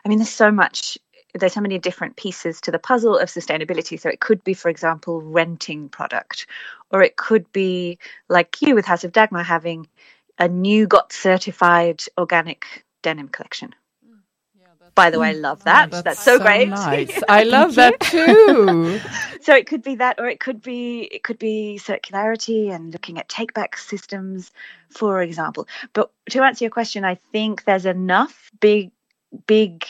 I 0.04 0.08
mean, 0.08 0.18
there's 0.18 0.30
so 0.30 0.50
much, 0.50 0.98
there's 1.34 1.54
so 1.54 1.60
many 1.60 1.78
different 1.78 2.16
pieces 2.16 2.60
to 2.62 2.70
the 2.70 2.78
puzzle 2.78 3.18
of 3.18 3.28
sustainability. 3.28 3.98
So 3.98 4.08
it 4.08 4.20
could 4.20 4.42
be, 4.44 4.54
for 4.54 4.68
example, 4.68 5.22
renting 5.22 5.88
product, 5.88 6.46
or 6.90 7.02
it 7.02 7.16
could 7.16 7.50
be 7.52 7.98
like 8.28 8.60
you 8.60 8.74
with 8.74 8.84
House 8.84 9.04
of 9.04 9.12
Dagmar 9.12 9.42
having 9.42 9.86
a 10.38 10.48
new 10.48 10.86
got 10.86 11.12
certified 11.12 12.02
organic 12.18 12.84
denim 13.02 13.28
collection. 13.28 13.74
By 14.94 15.10
the 15.10 15.18
way, 15.18 15.30
I 15.30 15.32
love 15.32 15.64
that. 15.64 15.88
Oh, 15.88 15.90
that's, 15.90 16.02
that's, 16.04 16.22
so, 16.22 16.38
so 16.38 16.44
great. 16.44 16.68
Nice. 16.68 17.22
I 17.28 17.44
love 17.44 17.76
that 17.76 17.98
too. 18.00 19.00
so 19.40 19.54
it 19.54 19.66
could 19.66 19.82
be 19.82 19.96
that, 19.96 20.18
or 20.18 20.28
it 20.28 20.38
could 20.38 20.60
be 20.62 21.02
it 21.02 21.22
could 21.22 21.38
be 21.38 21.80
circularity 21.82 22.70
and 22.70 22.92
looking 22.92 23.18
at 23.18 23.28
take 23.28 23.54
back 23.54 23.78
systems, 23.78 24.50
for 24.90 25.22
example. 25.22 25.66
But 25.94 26.10
to 26.30 26.42
answer 26.42 26.64
your 26.64 26.70
question, 26.70 27.04
I 27.04 27.14
think 27.32 27.64
there's 27.64 27.86
enough 27.86 28.50
big 28.60 28.90
big 29.46 29.84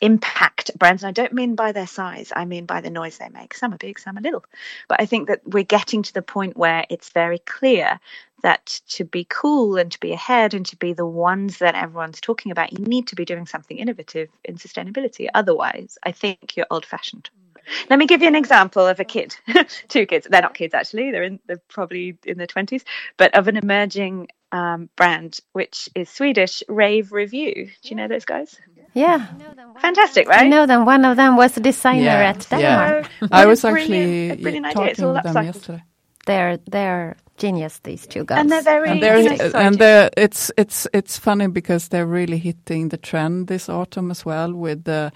impact 0.00 0.70
brands. 0.78 1.02
And 1.02 1.08
I 1.08 1.12
don't 1.12 1.32
mean 1.32 1.54
by 1.54 1.72
their 1.72 1.86
size, 1.86 2.32
I 2.34 2.44
mean 2.44 2.66
by 2.66 2.80
the 2.80 2.90
noise 2.90 3.18
they 3.18 3.28
make. 3.28 3.54
Some 3.54 3.74
are 3.74 3.78
big, 3.78 3.98
some 3.98 4.16
are 4.16 4.22
little. 4.22 4.44
But 4.88 5.00
I 5.00 5.06
think 5.06 5.28
that 5.28 5.40
we're 5.44 5.64
getting 5.64 6.02
to 6.02 6.14
the 6.14 6.22
point 6.22 6.56
where 6.56 6.86
it's 6.88 7.10
very 7.10 7.38
clear 7.38 8.00
that 8.42 8.80
to 8.88 9.04
be 9.04 9.26
cool 9.28 9.76
and 9.76 9.90
to 9.92 10.00
be 10.00 10.12
ahead 10.12 10.54
and 10.54 10.66
to 10.66 10.76
be 10.76 10.92
the 10.92 11.06
ones 11.06 11.58
that 11.58 11.74
everyone's 11.74 12.20
talking 12.20 12.52
about, 12.52 12.72
you 12.72 12.84
need 12.84 13.06
to 13.08 13.16
be 13.16 13.24
doing 13.24 13.46
something 13.46 13.76
innovative 13.76 14.28
in 14.44 14.56
sustainability. 14.56 15.28
Otherwise, 15.34 15.98
I 16.02 16.12
think 16.12 16.56
you're 16.56 16.66
old 16.70 16.86
fashioned. 16.86 17.30
Let 17.88 17.98
me 17.98 18.06
give 18.06 18.22
you 18.22 18.28
an 18.28 18.34
example 18.34 18.86
of 18.86 19.00
a 19.00 19.04
kid, 19.04 19.36
two 19.88 20.06
kids. 20.06 20.26
They're 20.28 20.42
not 20.42 20.54
kids 20.54 20.74
actually. 20.74 21.10
They're 21.10 21.22
in. 21.22 21.40
They're 21.46 21.62
probably 21.68 22.16
in 22.24 22.38
their 22.38 22.46
twenties, 22.46 22.84
but 23.16 23.34
of 23.34 23.48
an 23.48 23.56
emerging 23.56 24.28
um, 24.52 24.88
brand 24.96 25.38
which 25.52 25.88
is 25.94 26.08
Swedish, 26.08 26.62
Rave 26.68 27.12
Review. 27.12 27.66
Do 27.82 27.88
you 27.88 27.96
know 27.96 28.08
those 28.08 28.24
guys? 28.24 28.58
Yeah. 28.94 29.26
Fantastic, 29.80 30.28
right? 30.28 30.40
I 30.40 30.48
know 30.48 30.66
them. 30.66 30.84
One 30.84 31.04
of 31.04 31.16
them 31.16 31.36
was 31.36 31.56
a 31.56 31.60
designer 31.60 32.02
yeah. 32.02 32.30
at 32.30 32.46
Denmark. 32.50 33.06
Yeah. 33.20 33.28
I 33.30 33.46
was 33.46 33.64
actually 33.64 34.34
brilliant, 34.36 34.72
talking 34.72 34.94
to 34.96 35.20
them 35.22 35.44
yesterday. 35.44 35.82
They're 36.26 36.58
they're 36.70 37.16
genius. 37.40 37.80
These 37.80 38.06
two 38.06 38.24
guys, 38.24 38.38
and 38.40 38.50
they're 38.50 38.62
very 38.62 38.90
and, 38.90 39.02
they're, 39.02 39.56
and 39.56 39.78
they're, 39.78 40.10
it's 40.16 40.52
it's 40.56 40.86
it's 40.92 41.18
funny 41.18 41.48
because 41.48 41.88
they're 41.88 42.06
really 42.06 42.38
hitting 42.38 42.90
the 42.90 42.96
trend 42.96 43.48
this 43.48 43.68
autumn 43.68 44.10
as 44.10 44.24
well 44.24 44.52
with 44.52 44.84
the 44.84 45.10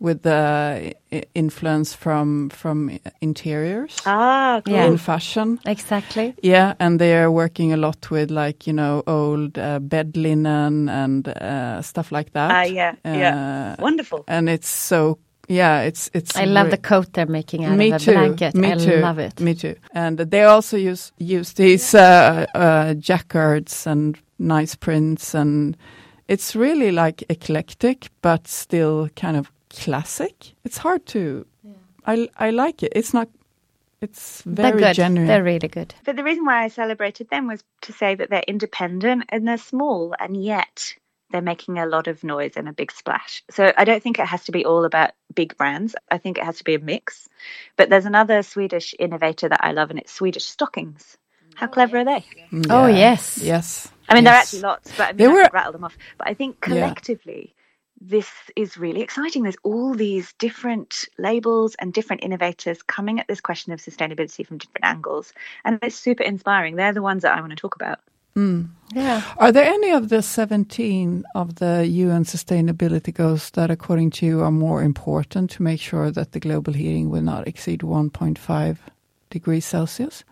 with 0.00 0.22
the 0.22 0.94
influence 1.34 1.94
from 1.94 2.50
from 2.50 2.98
interiors 3.20 3.96
ah 4.06 4.60
cool. 4.64 4.74
in 4.74 4.96
fashion. 4.96 5.58
Exactly. 5.66 6.34
Yeah 6.42 6.74
and 6.78 7.00
they 7.00 7.16
are 7.16 7.30
working 7.30 7.72
a 7.72 7.76
lot 7.76 8.10
with 8.10 8.30
like 8.30 8.66
you 8.66 8.72
know 8.72 9.02
old 9.06 9.58
uh, 9.58 9.78
bed 9.80 10.16
linen 10.16 10.88
and 10.88 11.28
uh, 11.28 11.82
stuff 11.82 12.12
like 12.12 12.32
that. 12.32 12.50
Ah 12.50 12.62
yeah 12.62 12.94
uh, 13.04 13.10
yeah 13.10 13.76
wonderful. 13.78 14.24
and 14.28 14.48
it's 14.48 14.68
so 14.68 15.18
yeah, 15.48 15.80
it's 15.82 16.10
it's. 16.14 16.36
I 16.36 16.44
love 16.44 16.70
the 16.70 16.76
coat 16.78 17.12
they're 17.12 17.26
making 17.26 17.64
out 17.64 17.76
me 17.78 17.88
of 17.92 18.00
a 18.02 18.04
too. 18.04 18.12
blanket. 18.12 18.54
Me 18.54 18.72
I 18.72 18.76
too. 18.76 19.00
love 19.00 19.18
it. 19.18 19.40
Me 19.40 19.54
too. 19.54 19.74
And 19.94 20.18
they 20.18 20.44
also 20.44 20.76
use 20.76 21.12
use 21.18 21.54
these 21.54 21.94
uh, 21.94 22.46
uh, 22.54 22.94
jacquards 22.94 23.86
and 23.86 24.16
nice 24.38 24.74
prints, 24.76 25.34
and 25.34 25.76
it's 26.28 26.54
really 26.54 26.90
like 26.92 27.24
eclectic, 27.28 28.08
but 28.22 28.46
still 28.48 29.08
kind 29.16 29.36
of 29.36 29.50
classic. 29.70 30.52
It's 30.64 30.78
hard 30.78 31.06
to. 31.06 31.46
Yeah. 31.64 31.72
I 32.06 32.28
I 32.36 32.50
like 32.50 32.82
it. 32.82 32.92
It's 32.94 33.12
not 33.14 33.28
It's 34.00 34.42
They're 34.46 34.70
very 34.70 34.80
good. 34.80 34.94
genuine. 34.94 35.26
They're 35.26 35.42
really 35.42 35.68
good. 35.68 35.92
But 36.04 36.14
the 36.16 36.22
reason 36.24 36.44
why 36.44 36.64
I 36.64 36.68
celebrated 36.68 37.28
them 37.30 37.48
was 37.48 37.64
to 37.80 37.92
say 37.92 38.14
that 38.14 38.28
they're 38.30 38.44
independent 38.46 39.24
and 39.30 39.46
they're 39.48 39.58
small, 39.58 40.14
and 40.20 40.36
yet 40.36 40.94
they're 41.30 41.42
making 41.42 41.78
a 41.78 41.86
lot 41.86 42.06
of 42.06 42.24
noise 42.24 42.52
and 42.56 42.68
a 42.68 42.72
big 42.72 42.90
splash. 42.90 43.42
So 43.50 43.72
I 43.76 43.84
don't 43.84 44.02
think 44.02 44.18
it 44.18 44.26
has 44.26 44.44
to 44.44 44.52
be 44.52 44.64
all 44.64 44.84
about 44.84 45.10
big 45.34 45.56
brands. 45.56 45.94
I 46.10 46.18
think 46.18 46.38
it 46.38 46.44
has 46.44 46.58
to 46.58 46.64
be 46.64 46.74
a 46.74 46.78
mix. 46.78 47.28
But 47.76 47.90
there's 47.90 48.06
another 48.06 48.42
Swedish 48.42 48.94
innovator 48.98 49.48
that 49.48 49.62
I 49.62 49.72
love, 49.72 49.90
and 49.90 49.98
it's 49.98 50.12
Swedish 50.12 50.44
stockings. 50.44 51.16
How 51.54 51.66
oh, 51.66 51.70
clever 51.70 51.98
are 51.98 52.04
they? 52.04 52.24
Mm. 52.52 52.66
Oh, 52.70 52.86
yes. 52.86 53.38
Yes. 53.38 53.90
I 54.08 54.14
mean, 54.14 54.24
there 54.24 54.32
are 54.32 54.38
actually 54.38 54.60
lots, 54.60 54.90
but 54.96 55.08
I 55.08 55.12
mean, 55.12 55.16
They 55.18 55.26
I 55.26 55.28
were- 55.28 55.42
could 55.44 55.52
rattle 55.52 55.72
them 55.72 55.84
off. 55.84 55.98
But 56.16 56.28
I 56.28 56.34
think 56.34 56.56
Yeah. 56.62 56.70
collectively, 56.70 57.54
this 58.00 58.30
is 58.56 58.78
really 58.78 59.02
exciting. 59.02 59.42
There's 59.42 59.56
all 59.64 59.92
these 59.94 60.32
different 60.34 61.08
labels 61.18 61.74
and 61.74 61.92
different 61.92 62.22
innovators 62.24 62.82
coming 62.82 63.20
at 63.20 63.28
this 63.28 63.40
question 63.40 63.72
of 63.72 63.80
sustainability 63.80 64.46
from 64.46 64.58
different 64.58 64.84
angles, 64.84 65.32
and 65.64 65.78
it's 65.82 65.96
super 65.96 66.22
inspiring. 66.22 66.76
They're 66.76 66.92
the 66.94 67.02
ones 67.02 67.22
that 67.22 67.36
I 67.36 67.40
want 67.40 67.50
to 67.50 67.56
talk 67.56 67.74
about. 67.74 68.00
Mm. 68.36 68.70
Yeah. 68.94 69.22
Are 69.36 69.52
there 69.52 69.64
any 69.70 69.90
of 69.90 70.08
the 70.08 70.22
17 70.22 71.24
of 71.34 71.56
the 71.56 71.86
UN 71.86 72.24
sustainability 72.24 73.12
goals 73.12 73.50
that, 73.50 73.70
according 73.70 74.10
to 74.12 74.26
you, 74.26 74.40
are 74.42 74.50
more 74.50 74.82
important 74.82 75.50
to 75.50 75.62
make 75.62 75.80
sure 75.80 76.10
that 76.10 76.32
the 76.32 76.40
global 76.40 76.72
heating 76.72 77.10
will 77.10 77.22
not 77.22 77.46
exceed 77.46 77.80
1.5 77.80 78.78
degrees 79.30 79.66
Celsius? 79.66 80.24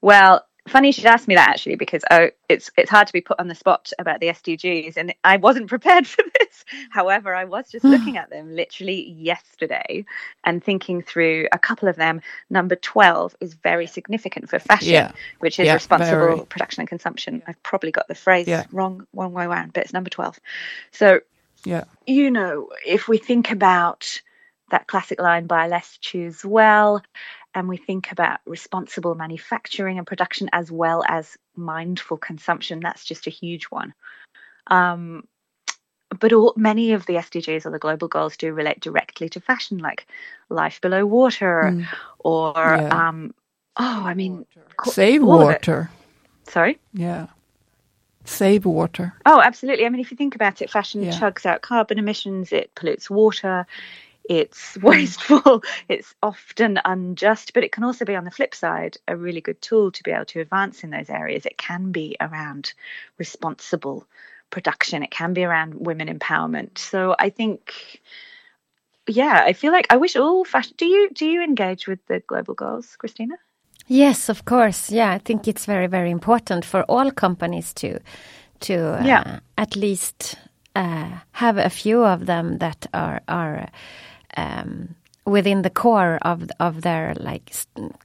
Well, 0.00 0.44
funny 0.68 0.88
you 0.88 0.92
should 0.92 1.06
ask 1.06 1.28
me 1.28 1.34
that 1.34 1.48
actually, 1.48 1.76
because 1.76 2.02
oh, 2.10 2.30
it's 2.48 2.70
it's 2.76 2.90
hard 2.90 3.06
to 3.06 3.12
be 3.12 3.20
put 3.20 3.38
on 3.38 3.48
the 3.48 3.54
spot 3.54 3.92
about 3.98 4.20
the 4.20 4.28
SDGs, 4.28 4.96
and 4.96 5.14
I 5.24 5.36
wasn't 5.36 5.68
prepared 5.74 6.06
for 6.06 6.22
this. 6.38 6.64
However, 6.90 7.34
I 7.34 7.44
was 7.44 7.70
just 7.70 7.84
looking 7.92 8.16
at 8.16 8.30
them 8.30 8.54
literally 8.54 9.10
yesterday 9.10 10.04
and 10.44 10.62
thinking 10.62 11.02
through 11.02 11.48
a 11.52 11.58
couple 11.58 11.88
of 11.88 11.96
them. 11.96 12.20
Number 12.50 12.76
twelve 12.76 13.34
is 13.40 13.54
very 13.54 13.86
significant 13.86 14.48
for 14.48 14.58
fashion, 14.58 14.90
Yeah. 14.92 15.12
which 15.40 15.58
is 15.60 15.66
Yeah, 15.66 15.74
responsible 15.74 16.18
very. 16.18 16.46
production 16.46 16.80
and 16.80 16.88
consumption. 16.88 17.42
I've 17.46 17.62
probably 17.62 17.90
got 17.90 18.08
the 18.08 18.14
phrase 18.14 18.46
Yeah. 18.48 18.64
wrong 18.72 19.06
one 19.12 19.32
way 19.32 19.44
around, 19.44 19.72
but 19.72 19.82
it's 19.84 19.92
number 19.92 20.10
twelve. 20.10 20.38
So 20.92 21.20
Yeah. 21.64 21.84
you 22.06 22.30
know, 22.30 22.70
if 22.86 23.08
we 23.08 23.18
think 23.18 23.50
about 23.50 24.20
that 24.70 24.86
classic 24.86 25.20
line, 25.20 25.46
buy 25.46 25.68
less, 25.68 25.98
choose 26.00 26.44
well, 26.44 27.02
and 27.54 27.68
we 27.68 27.76
think 27.76 28.10
about 28.12 28.40
responsible 28.46 29.14
manufacturing 29.14 29.98
and 29.98 30.06
production 30.06 30.48
as 30.52 30.70
well 30.70 31.04
as 31.06 31.36
mindful 31.56 32.16
consumption, 32.16 32.80
that's 32.80 33.04
just 33.04 33.26
a 33.26 33.30
huge 33.30 33.64
one. 33.66 33.94
Um, 34.66 35.26
but 36.20 36.32
all, 36.32 36.52
many 36.56 36.92
of 36.92 37.06
the 37.06 37.14
SDGs 37.14 37.66
or 37.66 37.70
the 37.70 37.78
global 37.78 38.08
goals 38.08 38.36
do 38.36 38.52
relate 38.52 38.80
directly 38.80 39.28
to 39.30 39.40
fashion, 39.40 39.78
like 39.78 40.06
life 40.48 40.80
below 40.80 41.04
water, 41.06 41.86
or 42.18 42.52
Yeah. 42.56 43.08
um, 43.08 43.34
oh, 43.76 44.02
I 44.04 44.14
mean, 44.14 44.46
co- 44.76 44.90
Save 44.90 45.22
all 45.24 45.40
of 45.42 45.50
it. 45.50 45.66
water. 45.66 45.90
Sorry. 46.48 46.78
Yeah. 46.92 47.26
Save 48.24 48.64
water. 48.64 49.12
Oh, 49.26 49.40
absolutely. 49.40 49.84
I 49.84 49.88
mean, 49.90 50.00
if 50.00 50.10
you 50.10 50.16
think 50.16 50.34
about 50.34 50.62
it, 50.62 50.70
fashion 50.70 51.02
Yeah. 51.02 51.12
chugs 51.12 51.44
out 51.46 51.62
carbon 51.62 51.98
emissions, 51.98 52.52
it 52.52 52.74
pollutes 52.74 53.10
water, 53.10 53.66
it's 54.28 54.76
wasteful, 54.78 55.62
it's 55.88 56.14
often 56.22 56.80
unjust, 56.84 57.52
but 57.54 57.64
it 57.64 57.72
can 57.72 57.84
also 57.84 58.04
be, 58.04 58.16
on 58.16 58.24
the 58.24 58.30
flip 58.30 58.54
side, 58.54 58.96
a 59.06 59.16
really 59.16 59.40
good 59.40 59.60
tool 59.60 59.90
to 59.92 60.02
be 60.02 60.10
able 60.10 60.24
to 60.26 60.40
advance 60.40 60.84
in 60.84 60.90
those 60.90 61.10
areas. 61.10 61.46
It 61.46 61.58
can 61.58 61.92
be 61.92 62.16
around 62.20 62.72
responsible 63.18 64.06
production, 64.50 65.02
it 65.02 65.10
can 65.10 65.34
be 65.34 65.44
around 65.44 65.74
women 65.74 66.08
empowerment. 66.08 66.78
So 66.78 67.14
I 67.18 67.30
think. 67.30 68.00
Yeah, 69.06 69.42
I 69.44 69.52
feel 69.52 69.70
like 69.70 69.86
I 69.90 69.98
wish 69.98 70.16
all 70.16 70.44
fashion. 70.44 70.74
Do 70.78 70.86
you 70.86 71.10
do 71.10 71.26
you 71.26 71.42
engage 71.42 71.86
with 71.86 71.98
the 72.06 72.20
global 72.20 72.54
goals, 72.54 72.96
Kristina? 72.98 73.36
Yes, 73.86 74.28
of 74.30 74.44
course. 74.44 74.90
Yeah, 74.90 75.10
I 75.10 75.18
think 75.18 75.46
it's 75.46 75.66
very, 75.66 75.88
very 75.88 76.10
important 76.10 76.64
for 76.64 76.84
all 76.88 77.10
companies 77.10 77.74
to 77.74 77.98
to 78.60 78.74
uh, 78.74 79.04
Yeah. 79.04 79.40
at 79.58 79.76
least 79.76 80.36
uh, 80.74 81.10
have 81.32 81.58
a 81.58 81.68
few 81.68 82.02
of 82.04 82.24
them 82.26 82.58
that 82.58 82.86
are 82.94 83.20
are 83.28 83.68
um, 84.36 84.94
within 85.24 85.62
the 85.62 85.70
core 85.70 86.18
of 86.22 86.50
of 86.60 86.82
their 86.82 87.14
like 87.18 87.52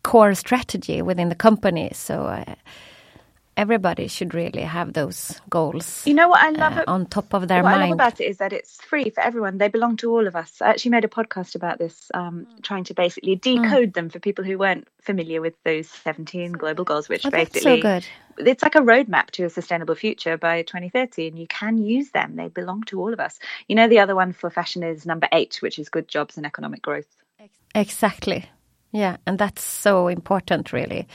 core 0.03 0.33
strategy 0.35 1.01
within 1.01 1.29
the 1.29 1.35
company. 1.35 1.91
So 1.93 2.25
uh, 2.25 2.55
everybody 3.59 4.07
should 4.07 4.33
really 4.33 4.61
have 4.61 4.93
those 4.93 5.41
goals. 5.49 6.07
You 6.07 6.13
know 6.13 6.29
what 6.29 6.41
I 6.41 6.49
love 6.51 6.77
uh, 6.77 6.83
on 6.87 7.05
top 7.07 7.33
of 7.33 7.49
their 7.49 7.61
what 7.61 7.73
I 7.73 7.81
love 7.81 7.91
about 7.91 8.21
it 8.21 8.25
is 8.25 8.37
that 8.37 8.53
it's 8.53 8.81
free 8.81 9.09
for 9.09 9.19
everyone. 9.21 9.57
They 9.57 9.67
belong 9.67 9.97
to 9.97 10.09
all 10.11 10.25
of 10.27 10.35
us. 10.35 10.61
I 10.61 10.69
actually 10.69 10.91
made 10.91 11.03
a 11.03 11.09
podcast 11.09 11.55
about 11.55 11.77
this, 11.77 12.09
um, 12.13 12.47
trying 12.61 12.85
to 12.85 12.93
basically 12.93 13.35
Mm. 13.35 13.41
decode 13.41 13.93
them 13.93 14.09
for 14.09 14.19
people 14.19 14.45
who 14.45 14.57
weren't 14.57 14.87
familiar 15.01 15.41
with 15.41 15.55
those 15.65 15.89
17 15.89 16.53
global 16.53 16.85
goals, 16.85 17.09
which 17.09 17.25
Oh, 17.25 17.31
basically 17.31 17.61
so 17.61 17.81
good. 17.81 18.05
it's 18.37 18.63
like 18.63 18.75
a 18.75 18.79
roadmap 18.79 19.31
to 19.31 19.43
a 19.43 19.49
sustainable 19.49 19.95
future 19.95 20.37
by 20.37 20.61
2030, 20.61 21.27
and 21.27 21.37
you 21.37 21.47
can 21.47 21.77
use 21.77 22.11
them. 22.11 22.37
They 22.37 22.47
belong 22.47 22.83
to 22.83 23.01
all 23.01 23.11
of 23.11 23.19
us. 23.19 23.39
You 23.67 23.75
know, 23.75 23.89
the 23.89 23.99
other 23.99 24.15
one 24.15 24.31
for 24.31 24.49
fashion 24.49 24.83
is 24.83 25.05
number 25.05 25.27
eight, 25.33 25.57
which 25.61 25.77
is 25.79 25.89
good 25.89 26.07
jobs 26.07 26.37
and 26.37 26.45
economic 26.45 26.81
growth. 26.81 27.07
Exactly. 27.75 28.49
Yeah, 28.91 29.17
and 29.27 29.37
that's 29.37 29.61
so 29.61 30.07
important, 30.07 30.73
really. 30.73 31.07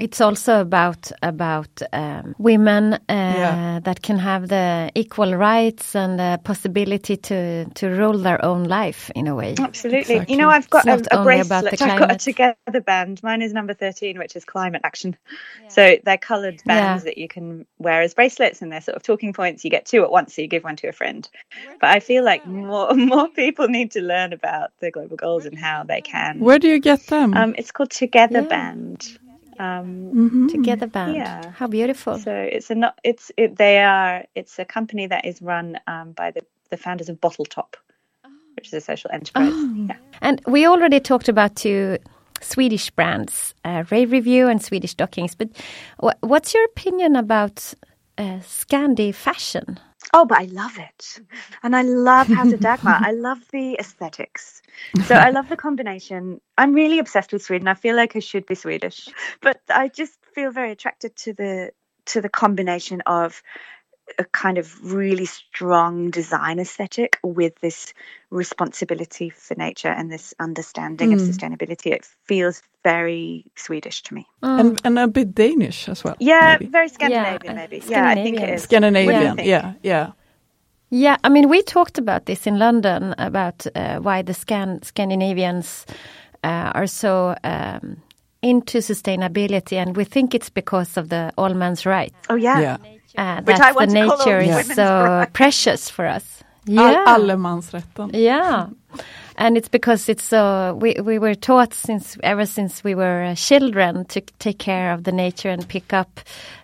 It's 0.00 0.20
also 0.20 0.60
about 0.60 1.12
about 1.22 1.82
um, 1.92 2.34
women 2.38 2.94
uh, 2.94 3.00
Yeah. 3.08 3.80
that 3.84 4.02
can 4.02 4.18
have 4.18 4.48
the 4.48 4.90
equal 4.94 5.34
rights 5.36 5.94
and 5.96 6.18
the 6.18 6.40
possibility 6.44 7.16
to 7.18 7.66
to 7.74 7.88
rule 7.88 8.18
their 8.18 8.44
own 8.44 8.64
life 8.64 9.10
in 9.14 9.28
a 9.28 9.34
way. 9.34 9.54
Absolutely. 9.60 10.00
Exactly. 10.16 10.34
You 10.34 10.40
know, 10.40 10.50
I've 10.50 10.70
got 10.70 10.88
It's 10.88 11.08
a, 11.12 11.14
not 11.14 11.20
a 11.20 11.24
bracelet. 11.24 11.82
I've 11.82 11.98
got 12.00 12.12
a 12.12 12.18
together 12.18 12.80
band. 12.86 13.22
Mine 13.22 13.42
is 13.42 13.52
number 13.52 13.74
13, 13.74 14.18
which 14.18 14.36
is 14.36 14.44
climate 14.44 14.82
action. 14.84 15.16
So 15.68 15.98
they're 16.04 16.18
coloured 16.18 16.62
bands 16.66 17.04
Yeah. 17.04 17.10
that 17.10 17.18
you 17.18 17.28
can 17.28 17.66
wear 17.78 18.02
as 18.02 18.14
bracelets 18.14 18.62
and 18.62 18.72
they're 18.72 18.82
sort 18.82 18.96
of 18.96 19.02
talking 19.02 19.32
points. 19.32 19.64
You 19.64 19.70
get 19.70 19.86
two 19.86 20.02
at 20.04 20.10
once, 20.10 20.34
so 20.34 20.42
you 20.42 20.48
give 20.48 20.64
one 20.64 20.76
to 20.76 20.88
a 20.88 20.92
friend. 20.92 21.28
But 21.80 21.90
I 21.90 22.00
feel 22.00 22.24
like 22.24 22.46
more 22.46 22.94
more 23.14 23.28
people 23.28 23.68
need 23.68 23.92
to 23.92 24.00
learn 24.02 24.32
about 24.32 24.70
the 24.80 24.90
global 24.90 25.16
goals 25.16 25.46
and 25.46 25.58
how 25.58 25.84
they 25.84 26.00
can. 26.02 26.40
Where 26.40 26.58
do 26.58 26.68
you 26.68 26.80
get 26.80 27.06
them? 27.08 27.34
Um, 27.34 27.54
it's 27.58 27.72
called 27.72 27.90
Together 27.90 28.42
Yeah. 28.42 28.48
Band. 28.48 29.18
Um, 29.60 30.48
Together 30.50 30.86
band. 30.86 31.16
Yeah. 31.16 31.50
How 31.50 31.66
beautiful. 31.66 32.18
so 32.18 32.32
it's 32.32 32.70
a 32.70 32.74
not 32.74 32.98
it's 33.04 33.30
it, 33.36 33.56
they 33.56 33.82
are 33.82 34.24
it's 34.34 34.58
a 34.58 34.64
company 34.64 35.06
that 35.06 35.26
is 35.26 35.42
run 35.42 35.78
um, 35.86 36.12
by 36.12 36.30
the 36.30 36.40
the 36.70 36.76
founders 36.76 37.08
of 37.08 37.20
Bottle 37.20 37.44
Top, 37.44 37.76
which 38.56 38.68
is 38.68 38.72
a 38.72 38.80
social 38.80 39.10
enterprise. 39.12 39.52
Yeah. 39.88 39.96
And 40.22 40.40
we 40.46 40.66
already 40.66 41.00
talked 41.00 41.28
about 41.28 41.56
two 41.56 41.98
Swedish 42.40 42.90
brands, 42.90 43.54
uh, 43.64 43.84
Rave 43.90 44.12
Review 44.12 44.48
and 44.48 44.62
Swedish 44.62 44.92
Stockings. 44.92 45.34
But 45.34 45.48
wh- 46.02 46.22
what's 46.22 46.54
your 46.54 46.64
opinion 46.64 47.16
about 47.16 47.74
uh, 48.18 48.40
Scandi 48.40 49.14
fashion? 49.14 49.78
Oh, 50.12 50.24
but 50.24 50.38
I 50.38 50.44
love 50.44 50.76
it. 50.78 51.20
And 51.62 51.76
I 51.76 51.82
love 51.82 52.28
House 52.28 52.52
of 52.52 52.60
Dagmar. 52.60 53.00
I 53.02 53.12
love 53.12 53.38
the 53.52 53.76
aesthetics. 53.78 54.62
So 55.02 55.14
I 55.14 55.30
love 55.30 55.48
the 55.48 55.56
combination. 55.56 56.40
I'm 56.58 56.72
really 56.72 56.98
obsessed 56.98 57.32
with 57.32 57.42
Sweden. 57.42 57.68
I 57.68 57.74
feel 57.74 57.96
like 57.96 58.16
I 58.16 58.20
should 58.20 58.46
be 58.46 58.54
Swedish. 58.56 59.08
But 59.40 59.60
I 59.68 59.88
just 59.88 60.18
feel 60.34 60.50
very 60.50 60.72
attracted 60.72 61.16
to 61.16 61.32
the 61.32 61.72
to 62.06 62.20
the 62.20 62.28
combination 62.28 63.02
of 63.02 63.42
a 64.18 64.24
kind 64.24 64.58
of 64.58 64.92
really 64.92 65.26
strong 65.26 66.10
design 66.10 66.58
aesthetic 66.58 67.18
with 67.22 67.58
this 67.60 67.92
responsibility 68.30 69.30
for 69.30 69.54
nature 69.54 69.88
and 69.88 70.10
this 70.10 70.34
understanding 70.38 71.12
of 71.12 71.20
sustainability. 71.20 71.92
It 71.92 72.06
feels 72.24 72.62
very 72.84 73.44
Swedish 73.56 74.02
to 74.04 74.14
me. 74.14 74.26
and, 74.42 74.80
and 74.84 74.98
a 74.98 75.08
bit 75.08 75.34
Danish 75.34 75.88
as 75.88 76.04
well. 76.04 76.16
Yeah, 76.18 76.56
maybe. 76.58 76.70
very 76.70 76.88
Scandinavian, 76.88 77.52
uh, 77.52 77.56
maybe. 77.56 77.82
Yeah, 77.86 78.08
I 78.08 78.14
think 78.14 78.40
it 78.40 78.48
is 78.50 78.62
Scandinavian. 78.62 78.62
is. 78.62 78.62
Scandinavian. 78.62 79.30
What 79.30 79.36
do 79.36 79.42
you 79.44 79.50
Yeah, 79.50 79.74
yeah. 79.82 80.12
Yeah, 80.92 81.16
I 81.22 81.28
mean, 81.28 81.48
we 81.48 81.62
talked 81.62 81.98
about 81.98 82.26
this 82.26 82.46
in 82.46 82.58
London 82.58 83.14
about 83.16 83.64
uh, 83.76 83.98
why 84.00 84.22
the 84.22 84.34
Scan- 84.34 84.82
Scandinavians 84.82 85.86
uh, 86.42 86.72
are 86.74 86.88
so 86.88 87.36
um, 87.44 88.02
into 88.42 88.78
sustainability, 88.78 89.76
and 89.76 89.96
we 89.96 90.04
think 90.04 90.34
it's 90.34 90.50
because 90.50 90.96
of 90.96 91.08
the 91.08 91.32
all 91.38 91.54
man's 91.54 91.86
right. 91.86 92.12
Oh, 92.28 92.34
yeah. 92.34 92.60
yeah. 92.60 92.76
Uh, 93.16 93.42
Which 93.42 93.56
that 93.56 93.60
I 93.60 93.70
the 93.72 93.74
want 93.76 93.90
nature 93.92 94.38
is 94.40 94.74
so 94.74 94.84
rights. 94.84 95.30
precious 95.32 95.90
for 95.90 96.06
us. 96.06 96.24
All, 96.68 96.92
Yeah, 96.92 97.04
allemansrätten. 97.06 98.10
yeah, 98.14 98.66
and 99.36 99.56
it's 99.56 99.68
because 99.70 100.08
it's 100.08 100.22
so 100.24 100.74
we 100.80 100.94
we 101.02 101.18
were 101.18 101.34
taught 101.34 101.74
since 101.74 102.16
ever 102.22 102.46
since 102.46 102.84
we 102.84 102.94
were 102.94 103.24
uh, 103.32 103.34
children 103.34 104.04
to 104.06 104.20
take 104.38 104.58
care 104.58 104.92
of 104.94 105.02
the 105.02 105.12
nature 105.12 105.50
and 105.52 105.66
pick 105.68 105.92
up. 105.92 106.20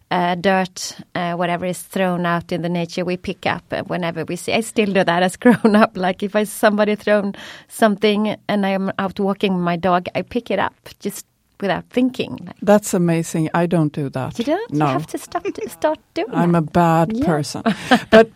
Uh, 0.09 0.37
dirt, 0.37 0.95
uh, 1.17 1.33
whatever 1.35 1.67
is 1.67 1.83
thrown 1.83 2.25
out 2.27 2.53
in 2.53 2.63
the 2.63 2.69
nature, 2.69 3.05
we 3.05 3.17
pick 3.17 3.45
up 3.45 3.65
uh, 3.73 3.83
whenever 3.89 4.25
we 4.25 4.37
see. 4.37 4.53
I 4.53 4.61
still 4.63 4.93
do 4.93 5.03
that 5.03 5.23
as 5.25 5.37
grown 5.41 5.75
up. 5.75 5.97
Like 5.97 6.23
if 6.23 6.37
I 6.37 6.45
somebody 6.45 6.95
thrown 6.95 7.35
something 7.67 8.37
and 8.49 8.65
I'm 8.65 8.93
out 9.01 9.19
walking 9.19 9.55
with 9.55 9.65
my 9.65 9.75
dog, 9.77 10.07
I 10.15 10.23
pick 10.23 10.51
it 10.53 10.61
up 10.61 10.75
just 11.01 11.27
without 11.61 11.85
thinking. 11.91 12.39
Like, 12.47 12.57
That's 12.63 12.95
amazing. 12.95 13.49
I 13.55 13.67
don't 13.67 13.93
do 13.93 14.09
that. 14.11 14.39
you 14.39 14.45
don't. 14.45 14.73
No. 14.73 14.87
You 14.87 14.93
have 14.93 15.07
to 15.07 15.19
stop 15.19 15.43
to 15.45 15.69
start 15.69 15.99
doing. 16.15 16.35
I'm 16.35 16.55
a 16.55 16.61
bad 16.63 17.13
Yeah. 17.17 17.27
person. 17.27 17.63
but 18.11 18.29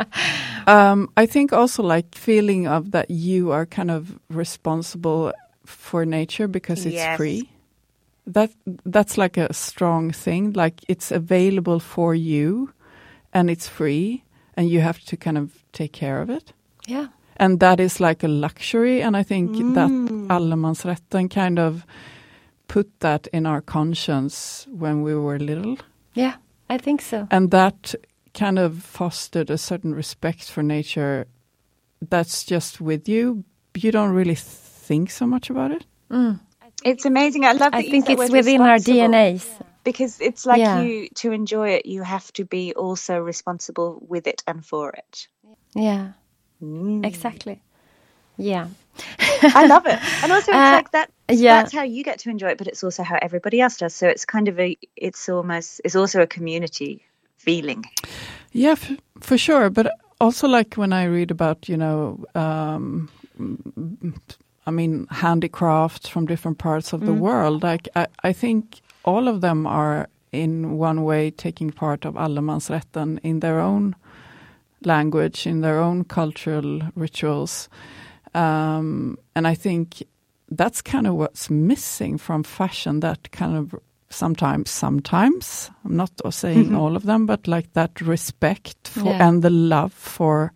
um, 0.66 1.08
I 1.16 1.26
think 1.26 1.52
also 1.52 1.82
like 1.82 2.14
feeling 2.14 2.66
of 2.68 2.90
that 2.92 3.10
you 3.10 3.52
are 3.52 3.66
kind 3.66 3.90
of 3.90 4.18
responsible 4.30 5.32
for 5.66 6.04
nature 6.06 6.48
because 6.48 6.86
it's 6.86 6.94
Yes. 6.96 7.16
free. 7.16 7.48
that 8.26 8.50
that's 8.86 9.16
like 9.18 9.36
a 9.40 9.52
strong 9.52 10.12
thing. 10.12 10.52
Like 10.56 10.74
it's 10.88 11.10
available 11.12 11.80
for 11.80 12.14
you, 12.14 12.68
and 13.32 13.50
it's 13.50 13.68
free, 13.68 14.22
and 14.56 14.68
you 14.68 14.80
have 14.82 14.98
to 15.06 15.16
kind 15.16 15.36
of 15.38 15.48
take 15.72 15.92
care 15.92 16.22
of 16.22 16.30
it. 16.30 16.52
Yeah. 16.88 17.06
And 17.36 17.58
that 17.60 17.80
is 17.80 18.00
like 18.00 18.22
a 18.26 18.28
luxury, 18.28 19.02
and 19.02 19.16
I 19.16 19.24
think 19.24 19.56
that 19.74 19.90
allemansrätten 20.28 21.28
kind 21.30 21.58
of 21.58 21.84
put 22.72 22.86
that 23.00 23.26
in 23.32 23.46
our 23.46 23.60
conscience 23.60 24.66
when 24.70 25.02
we 25.02 25.14
were 25.14 25.38
little, 25.38 25.76
Yeah, 26.14 26.34
I 26.68 26.78
think 26.78 27.02
so. 27.02 27.26
and 27.30 27.50
that 27.50 27.94
kind 28.32 28.58
of 28.58 28.82
fostered 28.82 29.50
a 29.50 29.58
certain 29.58 29.92
respect 29.94 30.50
for 30.50 30.62
nature. 30.62 31.26
That's 32.10 32.44
just 32.44 32.80
with 32.80 33.08
you. 33.08 33.44
You 33.76 33.90
don't 33.92 34.14
really 34.14 34.36
think 34.36 35.10
so 35.10 35.26
much 35.26 35.50
about 35.50 35.70
it. 35.72 35.84
It's 36.84 37.04
amazing. 37.04 37.44
I 37.44 37.52
love. 37.52 37.72
That 37.72 37.74
I 37.74 37.90
think 37.90 38.08
it's 38.08 38.30
within 38.30 38.60
our 38.60 38.74
responsible, 38.74 39.08
DNAs. 39.08 39.46
because 39.84 40.20
it's 40.20 40.46
like 40.46 40.60
Yeah. 40.60 40.80
you 40.82 41.08
to 41.22 41.32
enjoy 41.32 41.68
it. 41.76 41.86
You 41.86 42.02
have 42.04 42.32
to 42.32 42.44
be 42.44 42.72
also 42.74 43.18
responsible 43.18 43.98
with 44.08 44.26
it 44.26 44.42
and 44.46 44.64
for 44.64 44.90
it. 44.90 45.28
Yeah, 45.74 46.12
Mm. 46.62 47.04
exactly. 47.04 47.60
Yeah. 48.40 48.66
I 49.42 49.66
love 49.66 49.86
it, 49.86 49.98
and 50.22 50.32
also 50.32 50.52
it's 50.52 50.58
Uh, 50.58 50.76
like 50.76 50.90
that. 50.90 51.10
yeah. 51.28 51.62
That's 51.62 51.72
how 51.72 51.82
you 51.84 52.02
get 52.04 52.18
to 52.20 52.30
enjoy 52.30 52.48
it, 52.48 52.58
but 52.58 52.66
it's 52.66 52.84
also 52.84 53.02
how 53.02 53.18
everybody 53.22 53.60
else 53.60 53.76
does. 53.78 53.94
So 53.94 54.06
it's 54.08 54.24
kind 54.26 54.48
of 54.48 54.58
a. 54.58 54.76
It's 54.96 55.28
almost. 55.28 55.80
It's 55.84 55.96
also 55.96 56.20
a 56.20 56.26
community 56.26 57.02
feeling. 57.36 57.84
Yeah, 58.52 58.72
f- 58.72 58.96
for 59.20 59.38
sure. 59.38 59.70
But 59.70 59.86
also, 60.20 60.48
like 60.48 60.74
when 60.76 60.92
I 60.92 61.04
read 61.04 61.30
about, 61.30 61.68
you 61.68 61.76
know, 61.76 62.18
um, 62.34 63.08
I 64.66 64.70
mean, 64.70 65.06
handicrafts 65.10 66.08
from 66.08 66.26
different 66.26 66.58
parts 66.58 66.92
of 66.92 67.00
the 67.00 67.14
world, 67.14 67.62
like 67.62 67.88
I, 67.96 68.06
I 68.28 68.32
think 68.34 68.80
all 69.04 69.28
of 69.28 69.40
them 69.40 69.66
are 69.66 70.08
in 70.32 70.78
one 70.78 71.04
way 71.04 71.30
taking 71.30 71.70
part 71.72 72.04
of 72.04 72.14
allemansrätten 72.14 73.18
in 73.22 73.40
their 73.40 73.60
own 73.60 73.94
language, 74.84 75.46
in 75.46 75.60
their 75.62 75.78
own 75.80 76.04
cultural 76.04 76.80
rituals. 76.94 77.68
Um, 78.34 79.18
and 79.34 79.46
I 79.46 79.54
think 79.54 80.02
that's 80.50 80.82
kind 80.82 81.06
of 81.06 81.14
what's 81.14 81.50
missing 81.50 82.18
from 82.18 82.42
fashion, 82.42 83.00
that 83.00 83.30
kind 83.30 83.56
of 83.56 83.74
sometimes, 84.08 84.70
sometimes, 84.70 85.70
I'm 85.84 85.96
not 85.96 86.10
saying 86.30 86.74
all 86.74 86.96
of 86.96 87.04
them, 87.04 87.26
but 87.26 87.46
like 87.46 87.72
that 87.74 88.00
respect 88.00 88.88
for, 88.88 89.04
Yeah. 89.10 89.28
and 89.28 89.42
the 89.42 89.50
love 89.50 89.92
for 89.92 90.52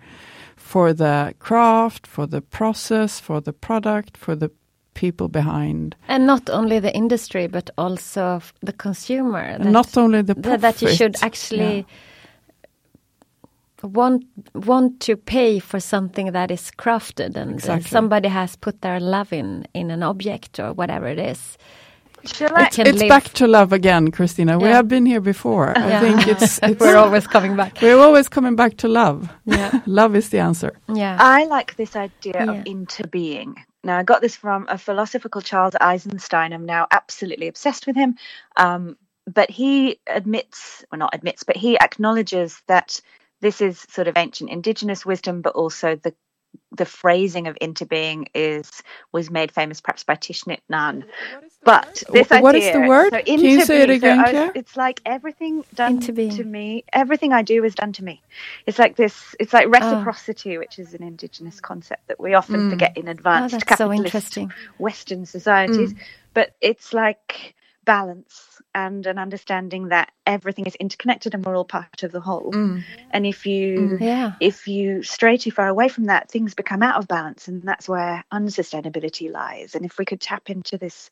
for 0.56 0.94
the 0.94 1.34
craft, 1.38 2.06
for 2.06 2.26
the 2.26 2.40
process, 2.40 3.20
for 3.20 3.40
the 3.40 3.52
product, 3.52 4.16
for 4.16 4.34
the 4.34 4.50
people 4.94 5.28
behind. 5.28 5.94
And 6.08 6.26
not 6.26 6.48
only 6.50 6.80
the 6.80 6.92
industry, 6.96 7.46
but 7.48 7.70
also 7.76 8.40
the 8.62 8.72
consumer. 8.72 9.40
And 9.40 9.72
not 9.72 9.96
only 9.96 10.22
the 10.22 10.34
that, 10.34 10.60
that 10.62 10.82
you 10.82 10.88
should 10.88 11.14
profit, 11.14 11.26
actually 11.26 11.86
want 13.84 14.24
want 14.54 15.00
to 15.00 15.16
pay 15.16 15.58
for 15.60 15.80
something 15.80 16.32
that 16.32 16.50
is 16.50 16.70
crafted 16.78 17.36
and 17.36 17.52
Exactly. 17.54 17.88
somebody 17.90 18.28
has 18.28 18.56
put 18.56 18.80
their 18.82 19.00
love 19.00 19.32
in 19.32 19.66
in 19.74 19.90
an 19.90 20.02
object 20.02 20.58
or 20.60 20.72
whatever 20.72 21.06
it 21.06 21.18
is. 21.18 21.58
Shall 22.24 22.56
It 22.56 22.78
It's 22.78 23.00
live- 23.00 23.08
back 23.08 23.24
to 23.34 23.46
love 23.46 23.72
again, 23.72 24.10
Kristina. 24.10 24.58
We 24.60 24.68
have 24.68 24.88
been 24.88 25.04
here 25.06 25.20
before. 25.20 25.76
I 25.78 25.88
Yeah. 25.88 26.00
think 26.00 26.26
it's, 26.28 26.58
it's 26.62 26.80
We're 26.80 26.96
always 26.96 27.26
coming 27.26 27.54
back. 27.56 27.78
we're 27.82 27.98
always 28.00 28.28
coming 28.30 28.56
back 28.56 28.76
to 28.78 28.88
love. 28.88 29.28
Yeah. 29.44 29.80
love 29.86 30.16
is 30.16 30.30
the 30.30 30.38
answer. 30.38 30.72
Yeah. 30.88 31.18
I 31.20 31.44
like 31.44 31.76
this 31.76 31.94
idea 31.96 32.32
Yeah. 32.34 32.50
of 32.52 32.64
interbeing. 32.64 33.54
Now, 33.82 33.98
I 33.98 34.02
got 34.04 34.22
this 34.22 34.36
from 34.36 34.66
a 34.70 34.78
philosopher 34.78 35.28
called 35.28 35.44
Charles 35.44 35.74
Eisenstein. 35.82 36.54
I'm 36.54 36.64
now 36.64 36.86
absolutely 36.90 37.48
obsessed 37.48 37.86
with 37.86 37.96
him. 37.96 38.16
Um, 38.56 38.96
but 39.26 39.50
he 39.50 40.00
admits, 40.06 40.84
or 40.90 40.96
not 40.98 41.14
admits, 41.14 41.42
but 41.44 41.56
he 41.56 41.78
acknowledges 41.78 42.62
that 42.68 43.00
this 43.44 43.60
is 43.60 43.78
sort 43.90 44.08
of 44.08 44.16
ancient 44.16 44.50
indigenous 44.50 45.04
wisdom, 45.06 45.42
but 45.42 45.54
also 45.54 45.96
the 45.96 46.14
the 46.70 46.84
phrasing 46.86 47.46
of 47.48 47.56
interbeing 47.60 48.26
is 48.34 48.70
was 49.12 49.28
made 49.30 49.52
famous 49.52 49.80
perhaps 49.80 50.04
by 50.04 50.14
Thich 50.14 50.44
Nhat 50.46 50.60
Hanh. 50.70 51.04
But 51.64 52.04
this 52.12 52.28
Wh- 52.28 52.42
what 52.42 52.54
is 52.54 52.72
the 52.72 52.80
word? 52.88 53.10
So 53.12 53.20
Can 53.22 53.40
you 53.40 53.60
say 53.60 53.82
it 53.82 53.90
interbeing, 53.90 54.00
so 54.00 54.08
again, 54.08 54.20
I- 54.20 54.52
it's 54.54 54.76
like 54.76 55.00
everything 55.04 55.64
done 55.74 56.00
Interbeing. 56.00 56.36
to 56.36 56.44
me. 56.44 56.84
Everything 56.92 57.32
I 57.32 57.42
do 57.42 57.64
is 57.64 57.74
done 57.74 57.92
to 57.94 58.04
me. 58.04 58.22
It's 58.66 58.78
like 58.78 58.96
this. 58.96 59.36
It's 59.40 59.52
Ah. 59.52 59.58
like 59.58 59.68
reciprocity, 59.68 60.56
which 60.58 60.78
is 60.78 60.94
an 60.94 61.02
indigenous 61.02 61.60
concept 61.60 62.06
that 62.08 62.20
we 62.20 62.34
often 62.34 62.70
forget 62.70 62.96
in 62.96 63.08
Oh, 63.08 63.12
advanced 63.12 63.52
that's 63.52 63.78
so 63.78 63.88
capitalist 63.90 64.06
interesting. 64.06 64.52
Western 64.78 65.26
societies. 65.26 65.94
But 66.34 66.54
it's 66.60 66.92
like 66.94 67.54
balance 67.84 68.53
and 68.74 69.06
an 69.06 69.18
understanding 69.18 69.88
that 69.88 70.10
everything 70.26 70.66
is 70.66 70.74
interconnected 70.74 71.34
and 71.34 71.44
we're 71.44 71.56
all 71.56 71.64
part 71.64 72.02
of 72.02 72.12
the 72.12 72.20
whole. 72.20 72.52
Mm. 72.52 72.82
And 73.10 73.26
if 73.26 73.46
you 73.46 73.78
mm. 73.78 74.00
Yeah. 74.00 74.32
if 74.40 74.66
you 74.68 75.02
stray 75.02 75.36
too 75.36 75.50
far 75.50 75.68
away 75.68 75.88
from 75.88 76.04
that, 76.04 76.30
things 76.30 76.54
become 76.54 76.82
out 76.82 76.96
of 76.96 77.08
balance, 77.08 77.48
and 77.48 77.62
that's 77.62 77.88
where 77.88 78.24
unsustainability 78.32 79.30
lies. 79.30 79.74
And 79.74 79.84
if 79.84 79.98
we 79.98 80.04
could 80.04 80.20
tap 80.20 80.50
into 80.50 80.78
this 80.78 81.10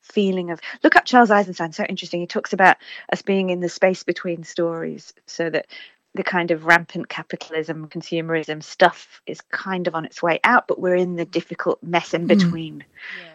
feeling 0.00 0.50
of 0.50 0.60
look 0.82 0.96
up 0.96 1.06
Charles 1.06 1.30
Eisenstein, 1.30 1.72
so 1.72 1.84
interesting. 1.84 2.20
He 2.20 2.26
talks 2.26 2.52
about 2.52 2.76
us 3.10 3.22
being 3.22 3.50
in 3.50 3.60
the 3.60 3.68
space 3.68 4.02
between 4.02 4.44
stories, 4.44 5.14
so 5.26 5.48
that 5.50 5.66
the 6.14 6.22
kind 6.22 6.52
of 6.52 6.64
rampant 6.64 7.08
capitalism, 7.08 7.88
consumerism 7.88 8.62
stuff 8.62 9.20
is 9.26 9.40
kind 9.50 9.88
of 9.88 9.94
on 9.94 10.04
its 10.04 10.22
way 10.22 10.38
out, 10.44 10.68
but 10.68 10.80
we're 10.80 10.94
in 10.94 11.16
the 11.16 11.24
mm-hmm. 11.24 11.30
difficult 11.30 11.82
mess 11.82 12.14
in 12.14 12.24
mm. 12.24 12.28
between. 12.28 12.84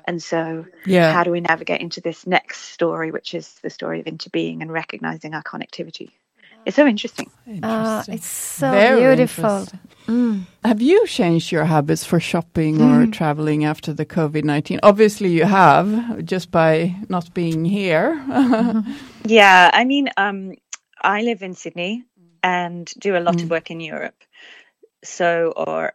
And 0.06 0.24
so, 0.24 0.66
Yeah. 0.86 1.12
how 1.12 1.24
do 1.24 1.32
we 1.32 1.42
navigate 1.42 1.82
into 1.82 2.00
this 2.00 2.26
next 2.26 2.62
story, 2.62 3.12
which 3.12 3.34
is 3.34 3.54
the 3.62 3.70
story 3.70 4.00
of 4.00 4.06
interbeing 4.06 4.62
and 4.62 4.72
recognizing 4.72 5.34
our 5.34 5.44
connectivity? 5.44 6.12
It's 6.66 6.76
so 6.76 6.86
interesting. 6.86 7.30
Uh, 7.64 8.04
it's 8.08 8.28
so 8.28 8.72
Very 8.72 9.16
beautiful. 9.16 9.46
interesting. 9.46 9.80
Mm. 10.08 10.42
Have 10.64 10.82
you 10.82 11.06
changed 11.08 11.52
your 11.52 11.66
habits 11.66 12.04
for 12.04 12.20
shopping 12.20 12.82
or 12.82 13.06
mm. 13.06 13.14
traveling 13.14 13.66
after 13.66 13.94
the 13.94 14.06
COVID 14.06 14.44
19? 14.44 14.80
Obviously, 14.84 15.30
you 15.30 15.46
have, 15.46 16.24
just 16.26 16.52
by 16.52 16.96
not 17.10 17.34
being 17.34 17.66
here. 17.66 18.16
Mm-hmm. 18.40 18.92
Yeah, 19.26 19.70
I 19.74 19.84
mean, 19.86 20.10
um, 20.18 20.54
I 21.02 21.22
live 21.22 21.44
in 21.44 21.54
Sydney 21.54 22.06
and 22.44 22.92
do 23.00 23.16
a 23.16 23.20
lot 23.20 23.36
of 23.36 23.48
mm. 23.48 23.50
work 23.50 23.72
in 23.72 23.80
Europe. 23.80 24.24
So, 25.04 25.54
or 25.56 25.94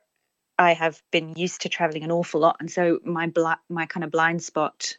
I 0.58 0.72
have 0.72 1.02
been 1.10 1.34
used 1.36 1.62
to 1.62 1.68
traveling 1.68 2.04
an 2.04 2.12
awful 2.12 2.40
lot, 2.40 2.56
and 2.60 2.70
so 2.70 3.00
my 3.04 3.26
bli- 3.26 3.62
my 3.68 3.86
kind 3.86 4.04
of 4.04 4.10
blind 4.10 4.42
spot 4.42 4.96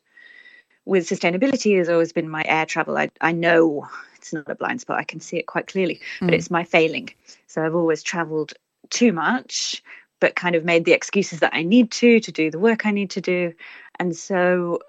with 0.85 1.09
sustainability 1.09 1.77
has 1.77 1.89
always 1.89 2.13
been 2.13 2.29
my 2.29 2.43
air 2.45 2.65
travel. 2.65 2.97
I 2.97 3.09
I 3.21 3.31
know 3.31 3.87
it's 4.15 4.33
not 4.33 4.49
a 4.49 4.55
blind 4.55 4.81
spot; 4.81 4.99
I 4.99 5.03
can 5.03 5.19
see 5.19 5.37
it 5.37 5.47
quite 5.47 5.67
clearly, 5.67 5.99
but 6.19 6.31
mm. 6.31 6.33
it's 6.33 6.51
my 6.51 6.63
failing. 6.63 7.09
So 7.47 7.63
I've 7.63 7.75
always 7.75 8.03
travelled 8.03 8.53
too 8.89 9.13
much, 9.13 9.81
but 10.19 10.35
kind 10.35 10.55
of 10.55 10.65
made 10.65 10.85
the 10.85 10.93
excuses 10.93 11.39
that 11.39 11.55
I 11.55 11.63
need 11.63 11.91
to 11.91 12.19
to 12.19 12.31
do 12.31 12.51
the 12.51 12.59
work 12.59 12.85
I 12.85 12.91
need 12.91 13.11
to 13.11 13.21
do, 13.21 13.53
and 13.99 14.15
so 14.15 14.79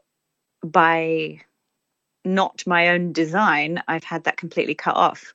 by 0.65 1.41
not 2.25 2.67
my 2.67 2.89
own 2.89 3.13
design, 3.13 3.83
I've 3.87 4.05
had 4.05 4.25
that 4.25 4.37
completely 4.37 4.75
cut 4.75 4.97
off. 4.97 5.33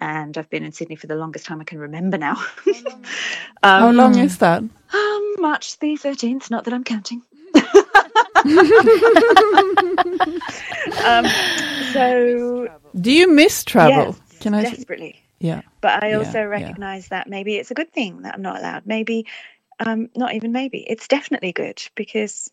And 0.00 0.38
I've 0.38 0.50
been 0.50 0.64
in 0.64 0.72
Sydney 0.72 0.96
for 0.96 1.08
the 1.08 1.16
longest 1.16 1.46
time 1.46 1.60
I 1.60 1.64
can 1.64 1.78
remember 1.78 2.18
now. 2.18 2.34
How 3.62 3.88
um, 3.88 3.96
long 3.96 4.18
is 4.18 4.38
that? 4.38 4.60
um, 4.60 5.34
March 5.38 5.78
the 5.78 5.96
13th, 5.96 6.50
not 6.50 6.64
that 6.64 6.74
I'm 6.74 6.84
counting. 6.84 7.22
um, 11.04 11.26
so, 11.92 12.68
Do 13.00 13.10
you 13.10 13.32
miss 13.32 13.64
travel? 13.64 14.16
yes, 14.16 14.38
Can 14.40 14.54
I? 14.54 14.62
s- 14.62 14.70
desperately. 14.70 15.22
Yeah. 15.40 15.62
But 15.80 16.02
I 16.02 16.14
also 16.14 16.38
yeah. 16.38 16.44
recognize 16.44 17.08
that 17.08 17.28
maybe 17.28 17.56
it's 17.56 17.70
a 17.70 17.74
good 17.74 17.92
thing 17.92 18.22
that 18.22 18.34
I'm 18.34 18.42
not 18.42 18.58
allowed. 18.58 18.86
Maybe, 18.86 19.26
um, 19.80 20.08
not 20.16 20.34
even 20.34 20.52
maybe, 20.52 20.84
it's 20.88 21.08
definitely 21.08 21.52
good 21.52 21.82
because 21.94 22.50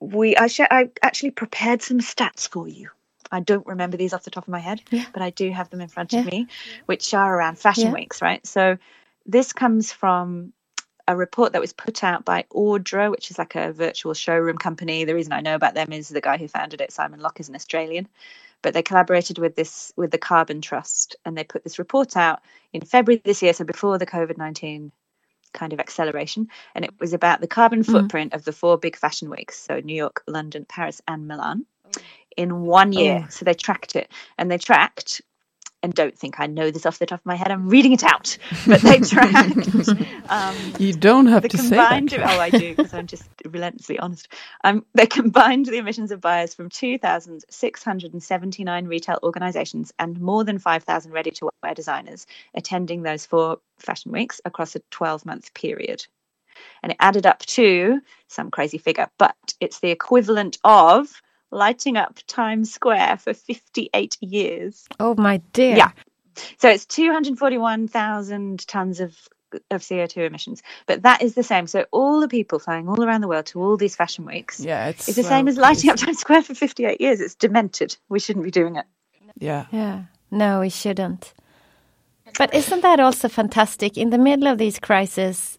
we, 0.00 0.36
I, 0.36 0.46
sh- 0.46 0.60
I 0.60 0.90
actually 1.02 1.32
prepared 1.32 1.82
some 1.82 2.00
stats 2.00 2.48
for 2.48 2.68
you. 2.68 2.90
I 3.30 3.40
don't 3.40 3.66
remember 3.66 3.96
these 3.96 4.12
off 4.12 4.24
the 4.24 4.30
top 4.30 4.44
of 4.44 4.52
my 4.52 4.58
head, 4.58 4.82
Yeah. 4.90 5.04
but 5.12 5.22
I 5.22 5.30
do 5.30 5.50
have 5.50 5.70
them 5.70 5.80
in 5.80 5.88
front 5.88 6.12
Yeah. 6.12 6.20
of 6.20 6.26
me, 6.26 6.46
which 6.86 7.14
are 7.14 7.36
around 7.36 7.58
fashion 7.58 7.88
Yeah. 7.88 7.94
weeks, 7.94 8.22
right? 8.22 8.46
So 8.46 8.78
this 9.26 9.52
comes 9.52 9.92
from 9.92 10.52
a 11.06 11.16
report 11.16 11.52
that 11.52 11.60
was 11.60 11.72
put 11.72 12.04
out 12.04 12.24
by 12.24 12.44
Ordre, 12.50 13.10
which 13.10 13.30
is 13.30 13.38
like 13.38 13.54
a 13.54 13.72
virtual 13.72 14.14
showroom 14.14 14.58
company. 14.58 15.04
The 15.04 15.14
reason 15.14 15.32
I 15.32 15.40
know 15.40 15.54
about 15.54 15.74
them 15.74 15.92
is 15.92 16.08
the 16.08 16.20
guy 16.20 16.36
who 16.36 16.48
founded 16.48 16.80
it, 16.80 16.92
Simon 16.92 17.20
Lock, 17.20 17.40
is 17.40 17.48
an 17.48 17.54
Australian. 17.54 18.08
But 18.60 18.74
they 18.74 18.82
collaborated 18.82 19.38
with 19.38 19.54
this 19.54 19.92
with 19.96 20.10
the 20.10 20.18
Carbon 20.18 20.60
Trust, 20.60 21.16
and 21.24 21.38
they 21.38 21.44
put 21.44 21.62
this 21.62 21.78
report 21.78 22.16
out 22.16 22.40
in 22.72 22.80
February 22.82 23.22
this 23.24 23.40
year, 23.40 23.52
so 23.54 23.64
before 23.64 23.98
the 23.98 24.06
COVID 24.06 24.36
nineteen 24.36 24.90
kind 25.52 25.72
of 25.72 25.80
acceleration, 25.80 26.48
and 26.74 26.84
it 26.84 26.90
was 26.98 27.12
about 27.12 27.40
the 27.40 27.46
carbon 27.46 27.82
mm-hmm. 27.82 27.92
footprint 27.92 28.34
of 28.34 28.44
the 28.44 28.52
four 28.52 28.76
big 28.76 28.96
fashion 28.96 29.30
weeks, 29.30 29.58
so 29.58 29.80
New 29.80 29.94
York, 29.94 30.22
London, 30.26 30.66
Paris, 30.68 31.00
and 31.06 31.28
Milan, 31.28 31.64
mm. 31.90 32.02
In 32.38 32.62
one 32.62 32.92
year. 32.92 33.26
So 33.30 33.44
they 33.44 33.54
tracked 33.54 33.96
it, 33.96 34.10
and 34.38 34.50
they 34.50 34.58
tracked 34.58 35.20
and 35.82 35.92
don't 35.94 36.16
think 36.18 36.40
I 36.40 36.46
know 36.46 36.70
this 36.70 36.86
off 36.86 36.98
the 36.98 37.04
top 37.06 37.20
of 37.20 37.26
my 37.26 37.36
head. 37.36 37.52
I'm 37.52 37.68
reading 37.68 37.92
it 37.92 38.02
out, 38.02 38.36
but 38.66 38.80
they 38.80 38.98
tracked. 39.00 39.68
um, 40.28 40.56
you 40.78 40.92
don't 40.92 41.26
have 41.26 41.42
to 41.42 41.56
combined, 41.56 42.10
say 42.10 42.16
that. 42.16 42.36
Oh, 42.36 42.40
I 42.40 42.50
do 42.50 42.74
because 42.74 42.92
I'm 42.94 43.06
just 43.06 43.28
relentlessly 43.44 43.96
honest. 43.98 44.26
Um, 44.64 44.84
they 44.94 45.06
combined 45.06 45.66
the 45.66 45.76
emissions 45.76 46.10
of 46.10 46.20
buyers 46.20 46.52
from 46.54 46.68
2,679 46.68 48.86
retail 48.86 49.20
organisations 49.22 49.92
and 49.98 50.20
more 50.20 50.44
than 50.44 50.58
5,000 50.58 51.12
ready-to-wear 51.12 51.74
designers 51.74 52.26
attending 52.54 53.02
those 53.02 53.24
four 53.24 53.60
fashion 53.78 54.10
weeks 54.10 54.40
across 54.44 54.74
a 54.74 54.80
12-month 54.90 55.54
period. 55.54 56.04
And 56.82 56.90
it 56.90 56.98
added 56.98 57.24
up 57.24 57.46
to 57.46 58.00
some 58.26 58.50
crazy 58.50 58.78
figure, 58.78 59.08
but 59.16 59.36
it's 59.60 59.78
the 59.78 59.90
equivalent 59.90 60.58
of 60.64 61.22
lighting 61.50 61.96
up 61.96 62.18
Times 62.26 62.72
Square 62.72 63.18
for 63.18 63.34
58 63.34 64.16
years. 64.20 64.86
Oh 65.00 65.14
my 65.16 65.38
dear. 65.52 65.76
Yeah. 65.76 65.90
So 66.58 66.68
it's 66.68 66.86
241,000 66.86 68.66
tons 68.66 69.00
of 69.00 69.16
of 69.70 69.80
CO2 69.80 70.26
emissions. 70.26 70.62
But 70.86 71.02
that 71.02 71.22
is 71.22 71.34
the 71.34 71.42
same. 71.42 71.66
So 71.66 71.86
all 71.90 72.20
the 72.20 72.28
people 72.28 72.58
flying 72.58 72.88
all 72.88 73.02
around 73.02 73.22
the 73.22 73.28
world 73.28 73.46
to 73.46 73.60
all 73.60 73.78
these 73.78 73.96
fashion 73.96 74.26
weeks 74.26 74.60
yeah, 74.60 74.88
it's, 74.88 75.08
it's 75.08 75.16
the 75.16 75.22
same 75.22 75.48
as 75.48 75.56
lighting 75.56 75.90
up 75.90 75.96
Times 75.96 76.18
Square 76.18 76.42
for 76.42 76.54
58 76.54 77.00
years. 77.00 77.20
It's 77.20 77.34
demented. 77.34 77.96
We 78.08 78.20
shouldn't 78.20 78.44
be 78.44 78.50
doing 78.50 78.76
it. 78.76 78.84
Yeah. 79.38 79.66
Yeah. 79.70 80.02
No, 80.30 80.60
we 80.60 80.68
shouldn't. 80.68 81.32
But 82.36 82.52
isn't 82.54 82.82
that 82.82 83.00
also 83.00 83.28
fantastic? 83.28 83.96
In 83.96 84.10
the 84.10 84.18
middle 84.18 84.46
of 84.48 84.58
these 84.58 84.78
crises, 84.78 85.58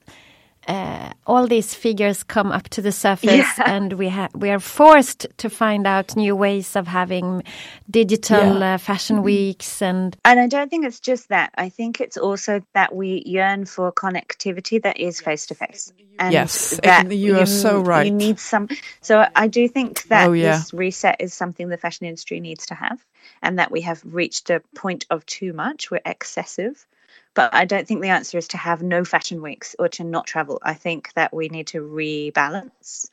uh, 0.69 1.11
all 1.25 1.47
these 1.47 1.73
figures 1.73 2.23
come 2.23 2.51
up 2.51 2.69
to 2.69 2.81
the 2.81 2.91
surface, 2.91 3.31
Yeah. 3.57 3.63
and 3.75 3.93
we 3.93 4.07
ha- 4.09 4.29
we 4.35 4.49
are 4.51 4.59
forced 4.59 5.25
to 5.37 5.49
find 5.49 5.87
out 5.87 6.15
new 6.15 6.35
ways 6.35 6.75
of 6.75 6.87
having 6.87 7.43
digital 7.89 8.59
Yeah. 8.59 8.75
uh, 8.75 8.77
fashion 8.77 9.23
weeks 9.23 9.81
and 9.81 10.15
And 10.23 10.39
I 10.39 10.47
don't 10.47 10.69
think 10.69 10.85
it's 10.85 10.99
just 10.99 11.29
that. 11.29 11.49
I 11.57 11.69
think 11.69 11.99
it's 11.99 12.17
also 12.17 12.61
that 12.73 12.93
we 12.95 13.23
yearn 13.25 13.65
for 13.65 13.91
connectivity 13.91 14.81
that 14.83 14.99
is 14.99 15.19
face 15.21 15.47
to 15.47 15.55
face. 15.55 15.91
And 16.19 16.33
Yes, 16.33 16.79
that 16.83 17.11
you 17.11 17.39
are 17.39 17.45
so 17.47 17.79
right. 17.79 18.05
You 18.05 18.11
need 18.13 18.39
some. 18.39 18.67
So 19.01 19.25
I 19.35 19.47
do 19.47 19.67
think 19.67 20.03
that 20.09 20.27
Oh, 20.29 20.33
yeah. 20.33 20.57
this 20.57 20.73
reset 20.73 21.15
is 21.19 21.33
something 21.33 21.69
the 21.69 21.77
fashion 21.77 22.05
industry 22.07 22.39
needs 22.41 22.65
to 22.67 22.75
have, 22.75 22.99
and 23.41 23.57
that 23.57 23.71
we 23.71 23.81
have 23.81 24.01
reached 24.05 24.49
a 24.49 24.59
point 24.75 25.05
of 25.09 25.25
too 25.25 25.53
much. 25.53 25.89
We're 25.89 26.01
excessive. 26.05 26.85
But 27.35 27.53
I 27.53 27.65
don't 27.65 27.87
think 27.87 28.01
the 28.01 28.09
answer 28.09 28.37
is 28.37 28.49
to 28.49 28.57
have 28.57 28.81
no 28.81 29.05
fashion 29.05 29.41
weeks 29.41 29.75
or 29.77 29.87
to 29.89 30.03
not 30.03 30.25
travel. 30.25 30.59
I 30.63 30.73
think 30.73 31.13
that 31.13 31.33
we 31.33 31.47
need 31.47 31.67
to 31.67 31.79
rebalance, 31.81 33.09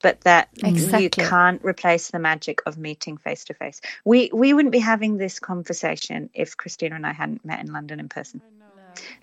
but 0.00 0.20
that 0.22 0.48
you 0.62 1.10
can't 1.10 1.62
replace 1.64 2.10
the 2.10 2.18
magic 2.18 2.60
of 2.64 2.78
meeting 2.78 3.16
face 3.16 3.44
to 3.46 3.54
face. 3.54 3.80
We 4.04 4.30
we 4.32 4.52
wouldn't 4.54 4.72
be 4.72 4.78
having 4.78 5.16
this 5.16 5.40
conversation 5.40 6.30
if 6.32 6.56
Kristina 6.56 6.94
and 6.94 7.06
I 7.06 7.12
hadn't 7.12 7.44
met 7.44 7.60
in 7.60 7.72
London 7.72 8.00
in 8.00 8.08
person. 8.08 8.40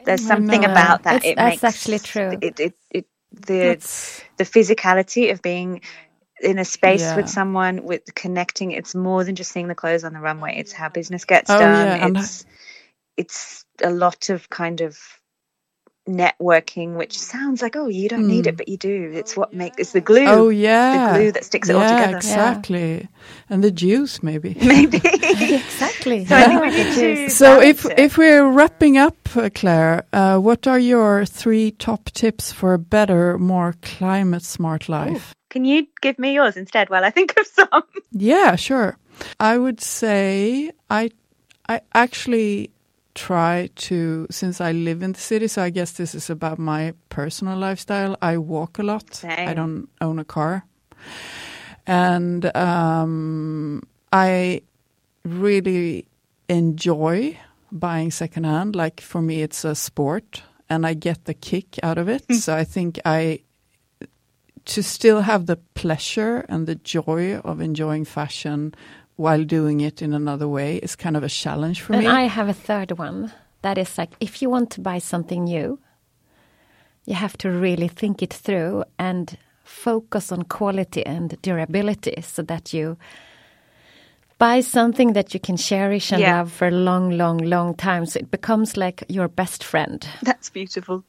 There's 0.05 0.25
something 0.25 0.65
about 0.65 1.03
that. 1.03 1.15
It's- 1.17 1.31
it 1.31 1.35
that's 1.37 1.63
makes 1.63 1.75
actually 1.75 1.99
true. 1.99 2.37
It 2.41 2.59
it, 2.59 2.73
it 2.91 3.05
the 3.31 3.57
That's- 3.59 4.21
the 4.37 4.43
physicality 4.43 5.31
of 5.31 5.41
being 5.41 5.81
in 6.41 6.59
a 6.59 6.65
space 6.65 7.01
Yeah. 7.01 7.15
with 7.15 7.29
someone 7.29 7.83
with 7.83 8.13
connecting 8.13 8.71
it's 8.71 8.93
more 8.93 9.23
than 9.23 9.35
just 9.35 9.51
seeing 9.51 9.67
the 9.69 9.75
clothes 9.75 10.03
on 10.03 10.11
the 10.13 10.19
runway 10.19 10.55
it's 10.57 10.73
how 10.73 10.89
business 10.89 11.23
gets 11.25 11.49
Oh, 11.49 11.57
done 11.57 11.87
yeah, 11.87 12.05
and- 12.05 12.17
it's 12.17 12.45
it's 13.17 13.65
a 13.83 13.89
lot 13.91 14.29
of 14.29 14.49
kind 14.49 14.81
of 14.81 14.97
networking 16.07 16.97
which 16.97 17.17
sounds 17.17 17.61
like 17.61 17.77
oh 17.77 17.87
you 17.87 18.09
don't 18.09 18.27
need 18.27 18.45
it 18.45 18.57
but 18.57 18.67
you 18.67 18.75
do 18.75 19.11
it's 19.13 19.37
what 19.37 19.53
makes 19.53 19.77
it's 19.79 19.91
the 19.93 20.01
glue. 20.01 20.25
Oh 20.27 20.49
yeah, 20.49 21.07
the 21.07 21.17
glue 21.17 21.31
that 21.31 21.45
sticks 21.45 21.69
it 21.69 21.75
all 21.75 21.87
together 21.87 22.17
exactly, 22.17 23.07
and 23.49 23.63
the 23.63 23.71
juice 23.71 24.21
maybe. 24.21 24.53
maybe 24.61 24.97
exactly. 25.03 26.25
so 26.25 26.35
i 26.35 26.47
think 26.47 26.61
we 26.61 26.71
need 26.71 26.91
to 26.91 27.29
So 27.29 27.61
if 27.61 27.85
it. 27.85 27.97
if 27.97 28.17
we're 28.17 28.49
wrapping 28.51 28.97
up, 28.97 29.15
uh, 29.37 29.49
Claire, 29.55 30.03
uh, 30.11 30.39
what 30.39 30.67
are 30.67 30.79
your 30.79 31.25
three 31.25 31.71
top 31.71 32.05
tips 32.11 32.51
for 32.51 32.73
a 32.73 32.79
better, 32.79 33.37
more 33.37 33.73
climate 33.81 34.43
smart 34.43 34.89
life? 34.89 35.33
can 35.49 35.63
you 35.65 35.87
give 36.01 36.17
me 36.19 36.33
yours 36.33 36.57
instead 36.57 36.89
while 36.89 37.05
i 37.05 37.11
think 37.11 37.33
of 37.39 37.45
some 37.47 37.83
Yeah, 38.11 38.55
sure. 38.57 38.97
I 39.39 39.57
would 39.57 39.79
say 39.81 40.71
I 40.89 41.11
I 41.69 41.81
actually 41.93 42.71
try 43.15 43.69
to 43.75 44.27
since 44.29 44.59
I 44.61 44.71
live 44.71 45.03
in 45.03 45.13
the 45.13 45.19
city, 45.19 45.47
so 45.47 45.61
I 45.61 45.69
guess 45.69 45.91
this 45.91 46.15
is 46.15 46.29
about 46.29 46.59
my 46.59 46.93
personal 47.09 47.57
lifestyle. 47.57 48.17
I 48.21 48.37
walk 48.37 48.79
a 48.79 48.83
lot. 48.83 49.23
I 49.23 49.53
don't 49.53 49.87
own 50.01 50.19
a 50.19 50.25
car. 50.25 50.65
And 51.85 52.55
um, 52.55 53.83
I 54.11 54.61
really 55.25 56.05
enjoy 56.49 57.39
buying 57.71 58.11
secondhand. 58.11 58.75
Like 58.75 59.01
for 59.01 59.21
me, 59.21 59.41
it's 59.41 59.65
a 59.65 59.75
sport, 59.75 60.43
and 60.69 60.85
I 60.85 60.93
get 60.93 61.25
the 61.25 61.33
kick 61.33 61.79
out 61.83 61.97
of 61.97 62.07
it. 62.09 62.23
so 62.35 62.55
I 62.55 62.63
think 62.63 62.99
I 63.05 63.41
to 64.65 64.81
still 64.81 65.21
have 65.21 65.45
the 65.45 65.57
pleasure 65.73 66.45
and 66.47 66.67
the 66.67 66.75
joy 66.75 67.35
of 67.37 67.59
enjoying 67.59 68.05
fashion 68.05 68.73
while 69.15 69.43
doing 69.43 69.81
it 69.81 70.01
in 70.01 70.13
another 70.13 70.47
way 70.47 70.77
is 70.77 70.95
kind 70.95 71.15
of 71.17 71.23
a 71.23 71.29
challenge 71.29 71.81
for 71.81 71.93
and 71.93 72.03
me. 72.03 72.09
I 72.09 72.23
have 72.23 72.49
a 72.49 72.53
third 72.53 72.97
one. 72.97 73.31
That 73.61 73.77
is 73.77 73.97
like 73.97 74.11
if 74.19 74.41
you 74.41 74.49
want 74.49 74.71
to 74.71 74.81
buy 74.81 74.99
something 74.99 75.45
new, 75.45 75.79
you 77.05 77.15
have 77.15 77.37
to 77.37 77.49
really 77.49 77.87
think 77.87 78.21
it 78.21 78.33
through 78.33 78.83
and 78.97 79.37
focus 79.63 80.31
on 80.31 80.43
quality 80.43 81.05
and 81.05 81.37
durability 81.41 82.21
so 82.21 82.41
that 82.43 82.73
you 82.73 82.97
buy 84.39 84.61
something 84.61 85.13
that 85.13 85.33
you 85.33 85.39
can 85.39 85.57
cherish 85.57 86.11
and 86.11 86.21
Yeah. 86.21 86.39
love 86.39 86.51
for 86.51 86.67
a 86.67 86.71
long, 86.71 87.11
long, 87.11 87.37
long 87.37 87.75
time. 87.75 88.05
So 88.05 88.19
it 88.19 88.31
becomes 88.31 88.75
like 88.75 89.03
your 89.07 89.27
best 89.29 89.63
friend. 89.63 90.05
That's 90.23 90.49
beautiful. 90.49 91.03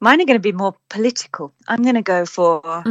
Mine 0.00 0.20
are 0.20 0.26
going 0.26 0.38
to 0.38 0.52
be 0.52 0.52
more 0.52 0.74
political. 0.88 1.52
I'm 1.68 1.82
going 1.82 1.96
to 1.96 2.02
go 2.02 2.26
for 2.26 2.84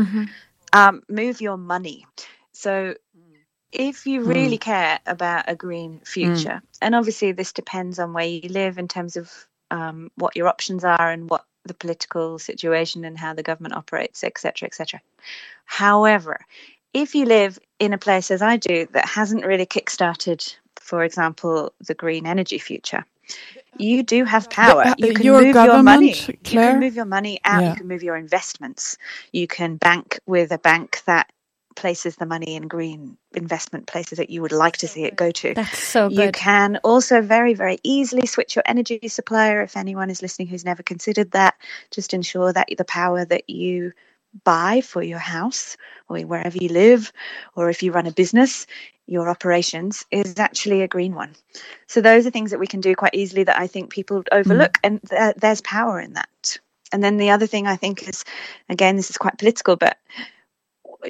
um, 0.73 1.01
move 1.07 1.39
your 1.41 1.57
money. 1.57 2.05
So, 2.51 2.95
if 3.71 4.05
you 4.07 4.23
really 4.23 4.57
care 4.57 4.99
about 5.05 5.45
a 5.47 5.55
green 5.55 5.99
future, 6.05 6.61
and 6.81 6.95
obviously 6.95 7.31
this 7.33 7.51
depends 7.53 7.99
on 7.99 8.13
where 8.13 8.25
you 8.25 8.47
live 8.49 8.77
in 8.77 8.87
terms 8.87 9.17
of 9.17 9.31
um, 9.71 10.11
what 10.15 10.35
your 10.35 10.47
options 10.47 10.83
are 10.83 11.11
and 11.11 11.29
what 11.29 11.45
the 11.65 11.73
political 11.73 12.37
situation 12.39 13.03
and 13.05 13.17
how 13.17 13.33
the 13.33 13.43
government 13.43 13.75
operates, 13.75 14.23
etc., 14.23 14.67
etc. 14.67 15.01
However, 15.65 16.39
if 16.93 17.15
you 17.15 17.25
live 17.25 17.59
in 17.79 17.93
a 17.93 17.97
place 17.97 18.31
as 18.31 18.41
I 18.41 18.57
do 18.57 18.87
that 18.93 19.05
hasn't 19.05 19.45
really 19.45 19.65
kickstarted, 19.65 20.55
for 20.79 21.03
example, 21.03 21.73
the 21.81 21.95
green 21.95 22.25
energy 22.25 22.59
future, 22.59 23.03
you 23.77 24.03
do 24.03 24.23
have 24.23 24.49
power. 24.49 24.83
uh, 24.83 24.95
You 24.97 25.13
can 25.13 25.25
your 25.25 25.41
move 25.41 25.55
your 25.55 25.83
money. 25.83 26.13
government, 26.13 26.27
You 26.29 26.59
can 26.71 26.79
move 26.79 26.95
your 26.95 27.05
money 27.05 27.39
out. 27.43 27.63
Yeah. 27.63 27.71
You 27.71 27.75
can 27.77 27.87
move 27.87 28.03
your 28.03 28.15
investments. 28.15 28.97
You 29.31 29.47
can 29.47 29.77
bank 29.77 30.19
with 30.25 30.51
a 30.51 30.59
bank 30.59 31.01
that 31.07 31.29
places 31.75 32.15
the 32.15 32.25
money 32.25 32.55
in 32.55 32.67
green 32.67 33.17
investment 33.33 33.87
places 33.87 34.17
that 34.17 34.29
you 34.29 34.41
would 34.41 34.51
like 34.51 34.77
to 34.77 34.87
see 34.87 35.03
it 35.03 35.15
go 35.15 35.31
to. 35.31 35.53
That's 35.53 35.79
so 35.79 36.09
good. 36.09 36.17
You 36.17 36.31
can 36.31 36.77
also 36.83 37.21
very, 37.21 37.53
very 37.53 37.77
easily 37.83 38.25
switch 38.25 38.55
your 38.55 38.63
energy 38.65 39.07
supplier. 39.07 39.61
If 39.61 39.77
anyone 39.77 40.09
is 40.09 40.21
listening 40.21 40.47
who's 40.47 40.65
never 40.65 40.83
considered 40.83 41.31
that, 41.31 41.55
just 41.91 42.13
ensure 42.13 42.51
that 42.53 42.69
the 42.77 42.85
power 42.85 43.25
that 43.25 43.49
you 43.49 43.93
buy 44.43 44.81
for 44.81 45.01
your 45.01 45.19
house 45.19 45.77
or 46.09 46.19
wherever 46.21 46.57
you 46.57 46.69
live, 46.69 47.11
or 47.55 47.69
if 47.69 47.83
you 47.83 47.91
run 47.91 48.07
a 48.07 48.11
business, 48.11 48.67
your 49.07 49.29
operations 49.29 50.05
is 50.11 50.39
actually 50.39 50.81
a 50.81 50.87
green 50.87 51.13
one. 51.13 51.35
So 51.87 52.01
those 52.01 52.25
are 52.25 52.31
things 52.31 52.51
that 52.51 52.59
we 52.59 52.67
can 52.67 52.81
do 52.81 52.95
quite 52.95 53.13
easily 53.13 53.43
that 53.43 53.59
I 53.59 53.67
think 53.67 53.91
people 53.91 54.23
overlook, 54.31 54.73
mm. 54.73 54.79
and 54.83 55.09
th- 55.09 55.35
there's 55.37 55.61
power 55.61 55.99
in 55.99 56.13
that. 56.13 56.57
And 56.91 57.03
then 57.03 57.17
the 57.17 57.29
other 57.31 57.47
thing 57.47 57.67
I 57.67 57.75
think 57.75 58.07
is, 58.07 58.23
again, 58.69 58.95
this 58.95 59.09
is 59.09 59.17
quite 59.17 59.37
political, 59.37 59.75
but 59.75 59.97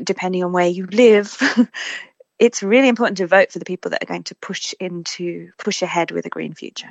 depending 0.03 0.43
on 0.43 0.51
where 0.51 0.67
you 0.67 0.85
live, 0.87 1.37
it's 2.39 2.63
really 2.63 2.87
important 2.87 3.17
to 3.17 3.27
vote 3.27 3.51
for 3.51 3.59
the 3.59 3.65
people 3.65 3.91
that 3.91 4.03
are 4.03 4.07
going 4.07 4.23
to 4.23 4.35
push 4.35 4.73
into 4.79 5.51
push 5.57 5.81
ahead 5.81 6.11
with 6.11 6.25
a 6.25 6.29
green 6.29 6.53
future. 6.53 6.89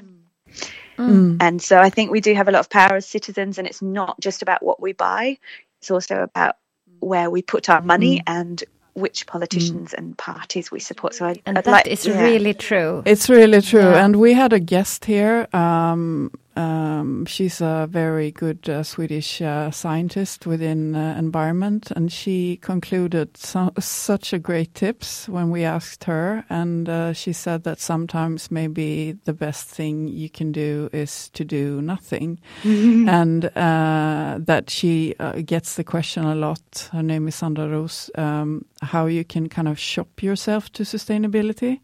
Mm. 0.97 1.39
And 1.41 1.61
so 1.61 1.79
I 1.81 1.91
think 1.91 2.11
we 2.11 2.21
do 2.21 2.35
have 2.35 2.49
a 2.49 2.53
lot 2.53 2.61
of 2.61 2.71
power 2.71 2.97
as 2.97 3.07
citizens, 3.07 3.59
and 3.59 3.67
it's 3.67 3.83
not 3.83 4.19
just 4.21 4.43
about 4.43 4.63
what 4.63 4.81
we 4.81 4.93
buy; 4.93 5.39
it's 5.81 5.91
also 5.91 6.23
about 6.23 6.57
where 7.01 7.31
we 7.31 7.43
put 7.43 7.69
our 7.69 7.83
money 7.83 8.23
and 8.27 8.63
which 8.95 9.27
politicians 9.27 9.93
and 9.93 10.17
parties 10.17 10.71
we 10.71 10.79
support. 10.79 11.15
So 11.15 11.27
I, 11.27 11.37
and 11.47 11.59
I'd 11.59 11.65
that 11.65 11.71
like, 11.71 11.87
is 11.89 12.07
yeah. 12.07 12.23
really 12.23 12.55
true. 12.55 13.03
It's 13.05 13.29
really 13.29 13.61
true. 13.61 13.81
Yeah. 13.81 14.05
And 14.05 14.17
we 14.17 14.35
had 14.35 14.53
a 14.53 14.61
guest 14.61 15.05
here. 15.05 15.49
Um, 15.53 16.31
um, 16.57 17.27
she's 17.27 17.61
a 17.61 17.89
very 17.91 18.31
good 18.31 18.69
uh, 18.69 18.83
Swedish 18.83 19.43
uh, 19.43 19.71
scientist 19.71 20.47
within 20.47 20.95
uh, 20.95 21.17
environment, 21.19 21.91
and 21.91 22.13
she 22.13 22.59
concluded 22.59 23.37
so, 23.37 23.73
such 23.79 24.33
a 24.33 24.39
great 24.39 24.75
tips 24.75 25.29
when 25.29 25.51
we 25.51 25.65
asked 25.65 26.05
her. 26.05 26.45
And 26.49 26.89
uh, 26.89 27.13
she 27.13 27.33
said 27.33 27.65
that 27.65 27.81
sometimes 27.81 28.51
maybe 28.51 29.13
the 29.25 29.33
best 29.33 29.69
thing 29.69 30.09
you 30.09 30.31
can 30.31 30.53
do 30.53 30.89
is 30.93 31.29
to 31.31 31.45
do 31.45 31.83
nothing, 31.83 32.39
and 32.65 33.47
uh, 33.57 34.39
that 34.41 34.71
she 34.71 35.15
uh, 35.19 35.41
gets 35.45 35.75
the 35.75 35.85
question 35.85 36.25
a 36.25 36.35
lot. 36.35 36.89
Her 36.93 37.03
name 37.03 37.27
is 37.29 37.35
Sandra 37.35 37.69
Rose. 37.69 38.11
Um, 38.15 38.65
how 38.83 39.07
you 39.07 39.25
can 39.25 39.49
kind 39.49 39.69
of 39.69 39.79
shop 39.79 40.23
yourself 40.23 40.71
to 40.73 40.85
sustainability. 40.85 41.81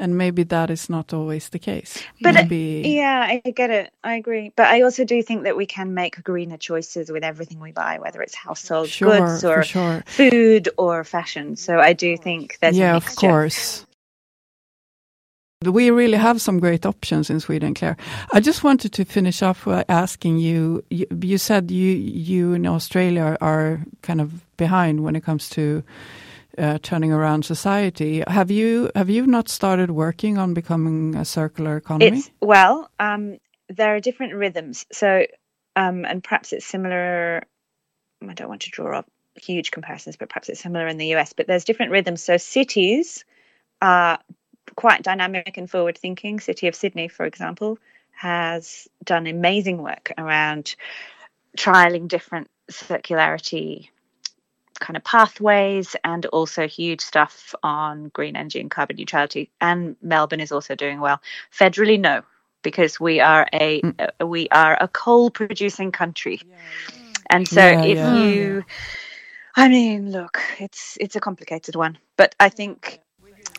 And 0.00 0.16
maybe 0.16 0.42
that 0.44 0.70
is 0.70 0.88
not 0.88 1.12
always 1.12 1.50
the 1.50 1.58
case. 1.58 2.02
But 2.22 2.34
maybe, 2.34 2.82
yeah, 2.86 3.38
I 3.44 3.50
get 3.50 3.70
it. 3.70 3.92
I 4.02 4.14
agree. 4.14 4.50
But 4.56 4.68
I 4.68 4.80
also 4.82 5.04
do 5.04 5.22
think 5.22 5.44
that 5.44 5.56
we 5.56 5.66
can 5.66 5.94
make 5.94 6.24
greener 6.24 6.56
choices 6.56 7.12
with 7.12 7.22
everything 7.22 7.60
we 7.60 7.72
buy, 7.72 7.98
whether 7.98 8.22
it's 8.22 8.34
household 8.34 8.88
Sure, 8.88 9.18
goods 9.18 9.44
or 9.44 9.62
sure. 9.62 10.02
food 10.06 10.70
or 10.78 11.04
fashion. 11.04 11.56
So 11.56 11.78
I 11.78 11.92
do 11.92 12.16
think 12.16 12.58
there's 12.60 12.76
a 12.76 12.78
yeah, 12.78 12.96
of 12.96 13.14
course. 13.14 13.86
We 15.62 15.90
really 15.90 16.16
have 16.16 16.40
some 16.40 16.58
great 16.58 16.86
options 16.86 17.28
in 17.28 17.38
Sweden, 17.38 17.74
Claire. 17.74 17.98
I 18.32 18.40
just 18.40 18.64
wanted 18.64 18.94
to 18.94 19.04
finish 19.04 19.42
off 19.42 19.66
by 19.66 19.84
asking 19.90 20.38
you. 20.38 20.82
You, 20.88 21.06
you 21.20 21.36
said 21.36 21.70
you 21.70 21.92
you 21.92 22.54
in 22.54 22.66
Australia 22.66 23.36
are 23.42 23.84
kind 24.00 24.22
of 24.22 24.32
behind 24.56 25.04
when 25.04 25.16
it 25.16 25.22
comes 25.22 25.50
to 25.50 25.82
uh, 26.58 26.78
turning 26.82 27.12
around 27.12 27.44
society. 27.44 28.22
Have 28.26 28.50
you 28.50 28.90
have 28.94 29.10
you 29.10 29.26
not 29.26 29.48
started 29.48 29.90
working 29.90 30.38
on 30.38 30.54
becoming 30.54 31.14
a 31.16 31.24
circular 31.24 31.76
economy? 31.76 32.18
It's 32.18 32.30
well, 32.40 32.90
um, 32.98 33.38
there 33.68 33.94
are 33.94 34.00
different 34.00 34.34
rhythms. 34.34 34.86
So, 34.92 35.26
um, 35.76 36.04
and 36.04 36.22
perhaps 36.22 36.52
it's 36.52 36.66
similar. 36.66 37.42
I 38.26 38.34
don't 38.34 38.48
want 38.48 38.62
to 38.62 38.70
draw 38.70 38.98
up 38.98 39.10
huge 39.34 39.70
comparisons, 39.70 40.16
but 40.16 40.28
perhaps 40.28 40.48
it's 40.48 40.60
similar 40.60 40.86
in 40.86 40.98
the 40.98 41.14
US. 41.14 41.32
But 41.32 41.46
there's 41.46 41.64
different 41.64 41.92
rhythms. 41.92 42.22
So 42.22 42.36
cities 42.36 43.24
are 43.80 44.18
quite 44.76 45.02
dynamic 45.02 45.56
and 45.56 45.70
forward 45.70 45.96
thinking. 45.96 46.40
City 46.40 46.68
of 46.68 46.74
Sydney, 46.74 47.08
for 47.08 47.24
example, 47.26 47.78
has 48.12 48.88
done 49.04 49.26
amazing 49.26 49.82
work 49.82 50.12
around 50.18 50.76
trialing 51.56 52.08
different 52.08 52.48
circularity 52.70 53.88
kind 54.80 54.96
of 54.96 55.04
pathways 55.04 55.94
and 56.02 56.26
also 56.26 56.66
huge 56.66 57.00
stuff 57.00 57.54
on 57.62 58.08
green 58.08 58.36
energy 58.36 58.60
and 58.60 58.70
carbon 58.70 58.96
neutrality. 58.96 59.50
And 59.60 59.96
Melbourne 60.02 60.40
is 60.40 60.52
also 60.52 60.74
doing 60.74 61.00
well. 61.00 61.20
Federally, 61.56 62.00
no, 62.00 62.22
because 62.62 62.98
we 62.98 63.20
are 63.20 63.46
a 63.52 63.82
uh, 63.98 64.26
we 64.26 64.48
are 64.50 64.76
a 64.80 64.88
coal 64.88 65.30
producing 65.30 65.92
country, 65.92 66.40
and 67.30 67.46
so 67.46 67.60
Yeah, 67.60 67.84
if 67.84 67.98
yeah. 67.98 68.12
you, 68.12 68.64
I 69.56 69.68
mean, 69.68 70.10
look, 70.10 70.40
it's 70.58 70.96
it's 71.00 71.16
a 71.16 71.20
complicated 71.20 71.76
one, 71.76 71.98
but 72.16 72.34
I 72.40 72.48
think 72.48 73.00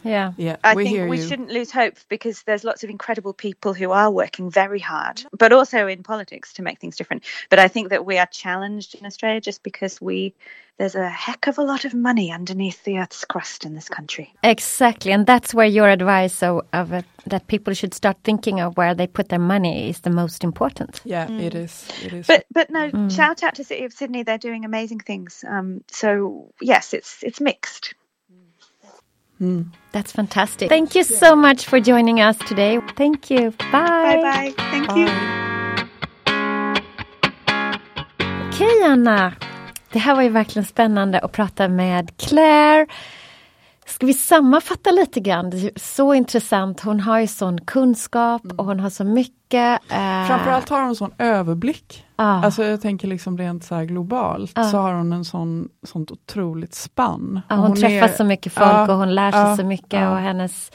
Yeah. 0.04 0.34
yeah, 0.38 0.58
I 0.64 0.76
we 0.76 0.84
think 0.84 0.96
hear 0.96 1.08
we 1.08 1.18
you. 1.20 1.28
shouldn't 1.28 1.50
lose 1.50 1.72
hope 1.72 1.96
because 2.10 2.44
there's 2.44 2.64
lots 2.64 2.84
of 2.84 2.90
incredible 2.90 3.34
people 3.34 3.74
who 3.74 3.92
are 3.92 4.12
working 4.12 4.50
very 4.50 4.80
hard, 4.80 5.24
but 5.38 5.54
also 5.54 5.88
in 5.88 6.04
politics 6.04 6.54
to 6.54 6.62
make 6.62 6.80
things 6.80 6.96
different. 6.96 7.24
But 7.50 7.60
I 7.60 7.68
think 7.68 7.90
that 7.90 8.06
we 8.06 8.18
are 8.18 8.28
challenged 8.28 8.96
in 8.96 9.06
Australia 9.06 9.42
just 9.42 9.64
because 9.64 10.02
we 10.02 10.34
there's 10.78 10.96
a 10.96 11.08
heck 11.08 11.46
of 11.46 11.60
a 11.60 11.62
lot 11.62 11.86
of 11.86 11.94
money 11.94 12.32
underneath 12.32 12.84
the 12.84 12.98
earth's 12.98 13.24
crust 13.24 13.66
in 13.66 13.76
this 13.76 13.88
country. 13.88 14.34
Exactly, 14.44 15.12
and 15.12 15.28
that's 15.28 15.54
where 15.54 15.68
your 15.68 15.88
advice 15.88 16.42
of, 16.42 16.66
of 16.74 16.92
it, 16.92 17.06
that 17.28 17.46
people 17.46 17.76
should 17.76 17.94
start 17.94 18.18
thinking 18.24 18.60
of 18.60 18.76
where 18.78 18.96
they 18.96 19.06
put 19.06 19.30
their 19.30 19.38
money 19.38 19.90
is 19.90 20.00
the 20.00 20.10
most 20.10 20.44
important. 20.44 21.00
Yeah, 21.04 21.28
mm. 21.28 21.40
it 21.40 21.54
is. 21.54 21.88
It 22.04 22.14
is. 22.14 22.26
But 22.26 22.46
but 22.52 22.72
no, 22.72 22.90
mm. 22.90 23.16
shout 23.16 23.44
out 23.44 23.56
to 23.56 23.64
City 23.64 23.86
of 23.86 23.94
Sydney. 23.94 24.24
They're 24.24 24.40
doing 24.40 24.66
amazing 24.66 25.00
things. 25.00 25.46
Um, 25.48 25.84
so 25.88 26.52
yes, 26.60 26.96
it's 26.96 27.22
it's 27.22 27.40
mixed. 27.40 27.94
That's 29.92 30.14
fantastic. 30.14 30.70
Thank 30.70 30.96
you 30.96 31.04
so 31.04 31.36
much 31.36 31.66
for 31.66 31.80
joining 31.80 32.22
us 32.22 32.38
today. 32.48 32.80
Thank 32.96 33.30
you. 33.32 33.52
Bye. 33.72 33.72
Bye 33.72 34.22
bye. 34.22 34.54
Thank 34.72 34.98
you. 34.98 35.08
Okej 38.48 38.84
Anna, 38.84 39.34
det 39.92 40.00
här 40.00 40.16
var 40.16 40.22
ju 40.22 40.30
verkligen 40.30 40.66
spännande 40.66 41.20
att 41.20 41.32
prata 41.32 41.68
med 41.68 42.12
Claire. 42.18 42.88
Ska 44.02 44.06
vi 44.08 44.14
sammanfatta 44.14 44.92
lite 44.92 45.20
grann? 45.20 45.50
Det 45.50 45.58
är 45.58 45.72
så 45.80 46.14
intressant. 46.14 46.82
Hon 46.82 47.00
har 47.00 47.20
ju 47.20 47.28
sån 47.28 47.62
kunskap 47.62 48.42
och 48.58 48.66
hon 48.66 48.80
har 48.80 48.90
så 48.90 49.04
mycket. 49.04 49.80
Eh, 49.92 50.28
Framförallt 50.28 50.70
har 50.70 50.84
hon 50.84 50.96
sån 50.96 51.12
överblick. 51.18 52.06
Ja. 52.16 52.24
Alltså 52.24 52.64
jag 52.64 52.82
tänker 52.82 53.08
liksom 53.08 53.38
rent 53.38 53.64
så 53.64 53.80
globalt 53.80 54.52
så 54.72 54.78
har 54.78 54.94
hon 54.94 55.14
en 55.14 55.26
sån, 55.26 55.70
sånt 55.88 56.12
otroligt 56.12 56.74
spann. 56.74 57.42
Ja, 57.50 57.56
Och 57.56 57.62
hon, 57.62 57.76
träffar 57.76 58.08
är- 58.08 58.14
så 58.18 58.24
mycket 58.24 58.54
folk 58.54 58.90
och 58.90 58.96
hon 58.96 59.16
lär 59.16 59.32
sig 59.32 59.58
så 59.58 59.64
mycket 59.64 60.10
och 60.10 60.18
hennes, 60.18 60.72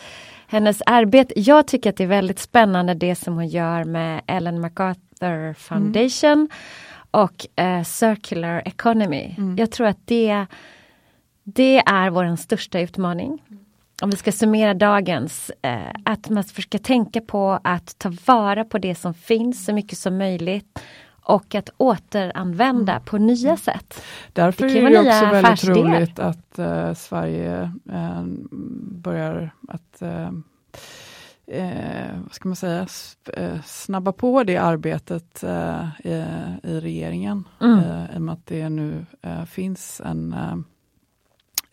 hennes 0.46 0.82
arbete. 0.86 1.40
Jag 1.40 1.66
tycker 1.66 1.90
att 1.90 1.96
det 1.96 2.04
är 2.04 2.08
väldigt 2.08 2.38
spännande 2.38 2.94
det 2.94 3.14
som 3.16 3.34
hon 3.34 3.48
gör 3.48 3.84
med 3.84 4.22
Ellen 4.26 4.60
MacArthur 4.60 5.54
Foundation 5.54 6.48
och 7.10 7.46
eh, 7.60 7.82
Circular 7.82 8.62
Economy. 8.64 9.34
Mm. 9.38 9.56
Jag 9.56 9.70
tror 9.70 9.86
att 9.86 10.00
det, 10.04 10.46
det 11.48 11.78
är 11.78 12.10
vår 12.10 12.36
största 12.36 12.80
utmaning. 12.80 13.42
Om 14.02 14.10
vi 14.10 14.16
ska 14.16 14.32
summera 14.32 14.74
dagens, 14.74 15.50
eh, 15.62 15.94
att 16.04 16.30
man 16.30 16.44
ska 16.44 16.78
tänka 16.78 17.20
på 17.20 17.60
att 17.64 17.98
ta 17.98 18.12
vara 18.26 18.64
på 18.64 18.78
det 18.78 18.94
som 18.94 19.14
finns 19.14 19.64
så 19.64 19.72
mycket 19.72 19.98
som 19.98 20.18
möjligt 20.18 20.78
och 21.22 21.54
att 21.54 21.70
återanvända 21.76 23.00
på 23.00 23.18
nya 23.18 23.56
sätt. 23.56 24.02
Därför 24.32 24.68
Det 24.68 24.80
är 24.80 24.90
det 24.90 24.98
också 24.98 25.26
väldigt 25.26 25.64
roligt 25.64 26.18
att 26.18 26.58
eh, 26.58 26.94
Sverige 26.94 27.72
eh, 27.92 28.22
börjar 28.90 29.50
att 29.68 30.02
eh, 30.02 30.30
eh, 31.46 32.20
vad 32.22 32.32
ska 32.32 32.48
man 32.48 32.56
säga, 32.56 32.86
eh, 33.32 33.62
snabba 33.64 34.12
på 34.12 34.44
det 34.44 34.56
arbetet 34.56 35.42
eh, 35.42 35.88
i, 36.04 36.24
i 36.62 36.80
regeringen. 36.80 37.44
Mm. 37.60 37.78
Eh, 37.78 38.14
I 38.14 38.16
och 38.16 38.22
med 38.22 38.32
att 38.32 38.46
det 38.46 38.68
nu 38.68 39.06
eh, 39.22 39.44
finns 39.44 40.00
en, 40.04 40.34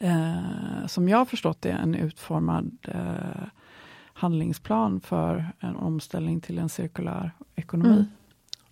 eh, 0.04 0.88
som 0.88 1.10
jag 1.10 1.18
har 1.18 1.26
förstått 1.26 1.62
det, 1.62 1.72
en 1.72 1.96
utformad 1.96 2.78
eh, 2.88 3.44
handlingsplan 4.14 5.02
för 5.02 5.52
en 5.60 5.76
omställning 5.76 6.42
till 6.42 6.60
en 6.60 6.70
cirkulär 6.70 7.32
ekonomi. 7.56 7.90
Mm. 7.94 8.06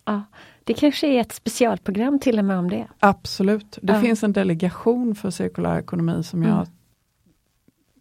Ja, 0.04 0.22
det 0.64 0.74
kanske 0.74 1.06
är 1.06 1.20
ett 1.20 1.32
specialprogram 1.32 2.18
till 2.18 2.38
och 2.38 2.44
med 2.44 2.58
om 2.58 2.70
det. 2.70 2.86
Absolut. 2.98 3.78
Det 3.82 3.92
Ja. 3.92 4.00
finns 4.00 4.22
en 4.22 4.32
delegation 4.32 5.14
för 5.14 5.30
cirkulär 5.30 5.78
ekonomi 5.78 6.22
som 6.22 6.42
jag 6.42 6.52
Mm. 6.52 6.66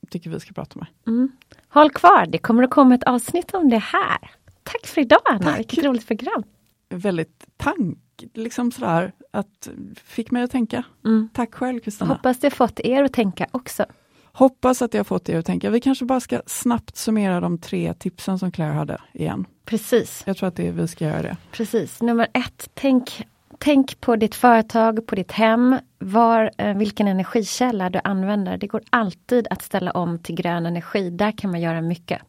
tycker 0.09 0.29
vi 0.29 0.39
ska 0.39 0.53
prata 0.53 0.79
med. 0.79 0.87
Mm. 1.07 1.31
Håll 1.69 1.91
kvar, 1.91 2.25
det 2.25 2.37
kommer 2.37 2.63
att 2.63 2.69
komma 2.69 2.95
ett 2.95 3.03
avsnitt 3.03 3.53
om 3.53 3.69
det 3.69 3.77
här. 3.77 4.31
Tack 4.63 4.85
för 4.87 5.01
idag 5.01 5.19
Anna, 5.25 5.39
Tack. 5.43 5.59
vilket 5.59 5.83
roligt 5.85 6.07
program. 6.07 6.43
Väldigt 6.89 7.45
tank, 7.57 7.97
liksom 8.33 8.71
sådär, 8.71 9.11
att 9.31 9.69
fick 10.03 10.31
mig 10.31 10.43
att 10.43 10.51
tänka. 10.51 10.83
Mm. 11.05 11.29
Tack 11.33 11.53
själv 11.55 11.79
Kristina. 11.79 12.13
Hoppas 12.13 12.39
det 12.39 12.49
fått 12.49 12.79
er 12.79 13.03
att 13.03 13.13
tänka 13.13 13.47
också. 13.51 13.85
Hoppas 14.33 14.81
att 14.81 14.93
jag 14.93 14.99
har 14.99 15.03
fått 15.03 15.29
er 15.29 15.37
att 15.37 15.45
tänka. 15.45 15.69
Vi 15.69 15.79
kanske 15.81 16.05
bara 16.05 16.19
ska 16.19 16.41
snabbt 16.45 16.97
summera 16.97 17.39
de 17.39 17.57
tre 17.57 17.93
tipsen 17.93 18.39
som 18.39 18.51
Claire 18.51 18.73
hade 18.73 19.01
igen. 19.13 19.45
Precis, 19.65 20.23
Jag 20.25 20.37
tror 20.37 20.47
att 20.47 20.55
det 20.55 20.67
är, 20.67 20.71
vi 20.71 20.87
ska 20.87 21.05
göra 21.05 21.21
det. 21.21 21.37
precis. 21.51 22.01
Nummer 22.01 22.27
ett, 22.33 22.69
tänk, 22.73 23.27
tänk 23.57 24.01
på 24.01 24.15
ditt 24.15 24.35
företag, 24.35 25.07
på 25.07 25.15
ditt 25.15 25.31
hem, 25.31 25.77
var, 25.99 26.51
eh, 26.57 26.77
vilken 26.77 27.07
energikälla 27.07 27.89
du 27.89 27.99
använder. 28.03 28.57
Det 28.57 28.67
går 28.67 28.81
alltid 28.89 29.47
att 29.49 29.61
ställa 29.61 29.91
om 29.91 30.19
till 30.19 30.35
grön 30.35 30.65
energi, 30.65 31.09
där 31.09 31.31
kan 31.31 31.51
man 31.51 31.61
göra 31.61 31.81
mycket. 31.81 32.21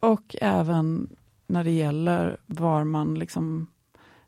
Och 0.00 0.36
även 0.40 1.08
när 1.46 1.64
det 1.64 1.70
gäller 1.70 2.36
var 2.46 2.84
man 2.84 3.14
liksom 3.14 3.66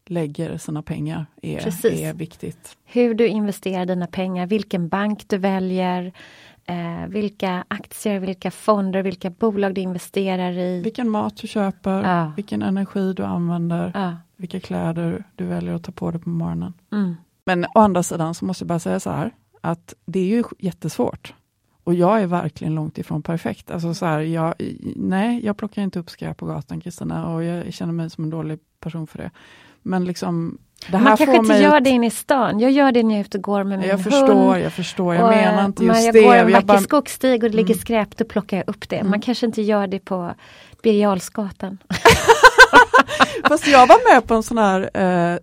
lägger 0.06 0.58
sina 0.58 0.82
pengar 0.82 1.26
är, 1.42 1.58
Precis. 1.60 2.00
är 2.00 2.14
viktigt. 2.14 2.76
Hur 2.84 3.14
du 3.14 3.26
investerar 3.28 3.86
dina 3.86 4.06
pengar, 4.06 4.46
vilken 4.46 4.88
bank 4.88 5.28
du 5.28 5.38
väljer, 5.38 6.12
eh, 6.66 7.06
vilka 7.08 7.64
aktier, 7.68 8.18
vilka 8.20 8.50
fonder, 8.50 9.02
vilka 9.02 9.30
bolag 9.30 9.74
du 9.74 9.80
investerar 9.80 10.52
i. 10.52 10.82
Vilken 10.82 11.08
mat 11.10 11.36
du 11.36 11.46
köper, 11.48 12.02
Ja. 12.02 12.32
vilken 12.36 12.62
energi 12.62 13.12
du 13.12 13.22
använder, 13.24 13.90
Ja. 13.94 14.16
vilka 14.36 14.60
kläder 14.60 15.24
du 15.34 15.44
väljer 15.44 15.74
att 15.74 15.84
ta 15.84 15.92
på 15.92 16.10
dig 16.10 16.20
på 16.20 16.28
morgonen. 16.28 16.72
Mm. 16.92 17.14
Men 17.46 17.64
å 17.64 17.68
andra 17.80 18.02
sidan 18.02 18.34
så 18.34 18.44
måste 18.44 18.62
jag 18.64 18.68
bara 18.68 18.78
säga 18.78 19.00
så 19.00 19.10
här, 19.10 19.30
att 19.60 19.94
det 20.04 20.20
är 20.20 20.26
ju 20.26 20.44
jättesvårt. 20.58 21.34
Och 21.84 21.94
jag 21.94 22.22
är 22.22 22.26
verkligen 22.26 22.74
långt 22.74 22.98
ifrån 22.98 23.22
perfekt. 23.22 23.70
Alltså 23.70 23.94
så 23.94 24.06
här, 24.06 24.20
jag, 24.20 24.54
nej, 24.96 25.44
jag 25.44 25.56
plockar 25.56 25.82
inte 25.82 25.98
upp 25.98 26.10
skräp 26.10 26.36
på 26.36 26.46
gatan 26.46 26.80
Kristina 26.80 27.28
och 27.34 27.44
jag 27.44 27.72
känner 27.72 27.92
mig 27.92 28.10
som 28.10 28.24
en 28.24 28.30
dålig 28.30 28.58
person 28.80 29.06
för 29.06 29.18
det. 29.18 29.30
Men 29.84 30.04
liksom, 30.04 30.58
det 30.90 30.96
här 30.96 31.04
Man 31.04 31.16
kanske 31.16 31.36
inte 31.36 31.54
gör 31.54 31.76
att- 31.76 31.84
det 31.84 31.90
inne 31.90 32.06
i 32.06 32.10
stan. 32.10 32.60
Jag 32.60 32.70
gör 32.70 32.92
det 32.92 33.02
när 33.02 33.10
jag 33.14 33.20
är 33.20 33.24
ute 33.24 33.38
och 33.38 33.44
går 33.44 33.64
med 33.64 33.78
min 33.78 33.88
jag 33.88 33.94
hund. 33.98 34.04
förstår, 34.04 34.58
jag 34.58 34.72
förstår. 34.72 35.14
Jag 35.14 35.24
Och, 35.24 35.30
menar 35.30 35.64
inte 35.64 35.84
just 35.84 36.04
jag 36.04 36.14
det. 36.14 36.20
går 36.22 36.32
en 36.34 36.38
Jag 36.38 36.50
vacker 36.50 36.66
bara- 36.66 36.78
skogsstig 36.80 37.44
och 37.44 37.50
det 37.50 37.56
ligger 37.56 37.74
Mm. 37.74 37.80
skräp, 37.80 38.16
då 38.16 38.24
plockar 38.24 38.56
jag 38.56 38.68
upp 38.68 38.88
det. 38.88 39.02
Man 39.04 39.20
kanske 39.20 39.46
inte 39.46 39.62
gör 39.62 39.86
det 39.86 39.98
på 39.98 40.34
Birger 40.82 41.00
Jarlsgatan. 41.02 41.78
Fast 43.48 43.66
jag 43.66 43.86
var 43.86 44.14
med 44.14 44.26
på 44.28 44.34
en 44.34 44.42
sån 44.42 44.58
här 44.58 44.90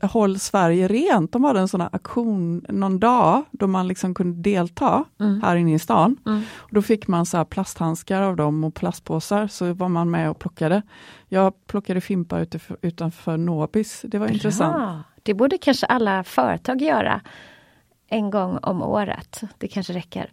eh, 0.01 0.09
Håll 0.09 0.39
Sverige 0.39 0.87
rent. 0.87 1.31
De 1.31 1.43
hade 1.43 1.59
en 1.59 1.67
sån 1.67 1.81
här 1.81 1.89
aktion 1.93 2.65
någon 2.69 2.99
dag 2.99 3.43
då 3.51 3.67
man 3.67 3.87
liksom 3.87 4.13
kunde 4.13 4.49
delta 4.49 5.03
Mm. 5.19 5.41
här 5.43 5.55
inne 5.55 5.73
i 5.73 5.79
stan. 5.79 6.17
Mm. 6.25 6.41
Och 6.55 6.69
då 6.71 6.81
fick 6.81 7.07
man 7.07 7.25
så 7.25 7.37
här 7.37 7.45
plasthandskar 7.45 8.21
av 8.21 8.35
dem 8.35 8.63
och 8.63 8.73
plastpåsar, 8.75 9.47
så 9.47 9.73
var 9.73 9.89
man 9.89 10.11
med 10.11 10.29
och 10.29 10.39
plockade. 10.39 10.81
Jag 11.27 11.53
plockade 11.67 12.01
fimpar 12.01 12.39
utanför, 12.41 12.77
utanför 12.81 13.37
Nobis, 13.37 14.01
det 14.07 14.17
var 14.19 14.27
intressant. 14.27 14.75
Ja, 14.79 15.03
det 15.23 15.33
borde 15.33 15.57
kanske 15.57 15.85
alla 15.85 16.23
företag 16.23 16.81
göra 16.81 17.21
en 18.07 18.29
gång 18.29 18.57
om 18.61 18.81
året. 18.83 19.41
Det 19.57 19.67
kanske 19.67 19.93
räcker. 19.93 20.31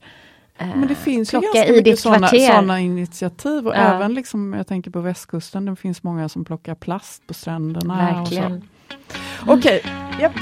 Men 0.58 0.88
det 0.88 0.94
finns 0.94 1.34
ju 1.34 1.40
ganska 1.40 1.66
i 1.66 1.72
mycket 1.76 1.98
sådana, 1.98 2.28
sådana 2.28 2.80
initiativ 2.80 3.66
och 3.66 3.72
Ja. 3.74 3.78
även 3.78 4.14
liksom, 4.14 4.52
jag 4.52 4.66
tänker 4.66 4.90
på 4.90 5.00
västkusten, 5.00 5.64
det 5.64 5.76
finns 5.76 6.02
många 6.02 6.28
som 6.28 6.44
plockar 6.44 6.74
plast 6.74 7.26
på 7.26 7.34
stränderna. 7.34 7.96
Verkligen. 7.96 8.68
Så. 9.44 9.52
Okej, 9.52 9.82
japp. 10.20 10.32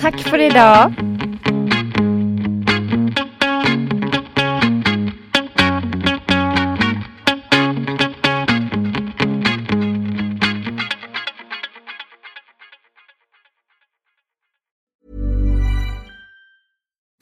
Tack 0.00 0.18
för 0.20 0.38
idag. 0.38 0.94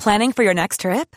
Planning 0.03 0.33
for 0.33 0.45
your 0.45 0.55
next 0.55 0.81
trip? 0.81 1.17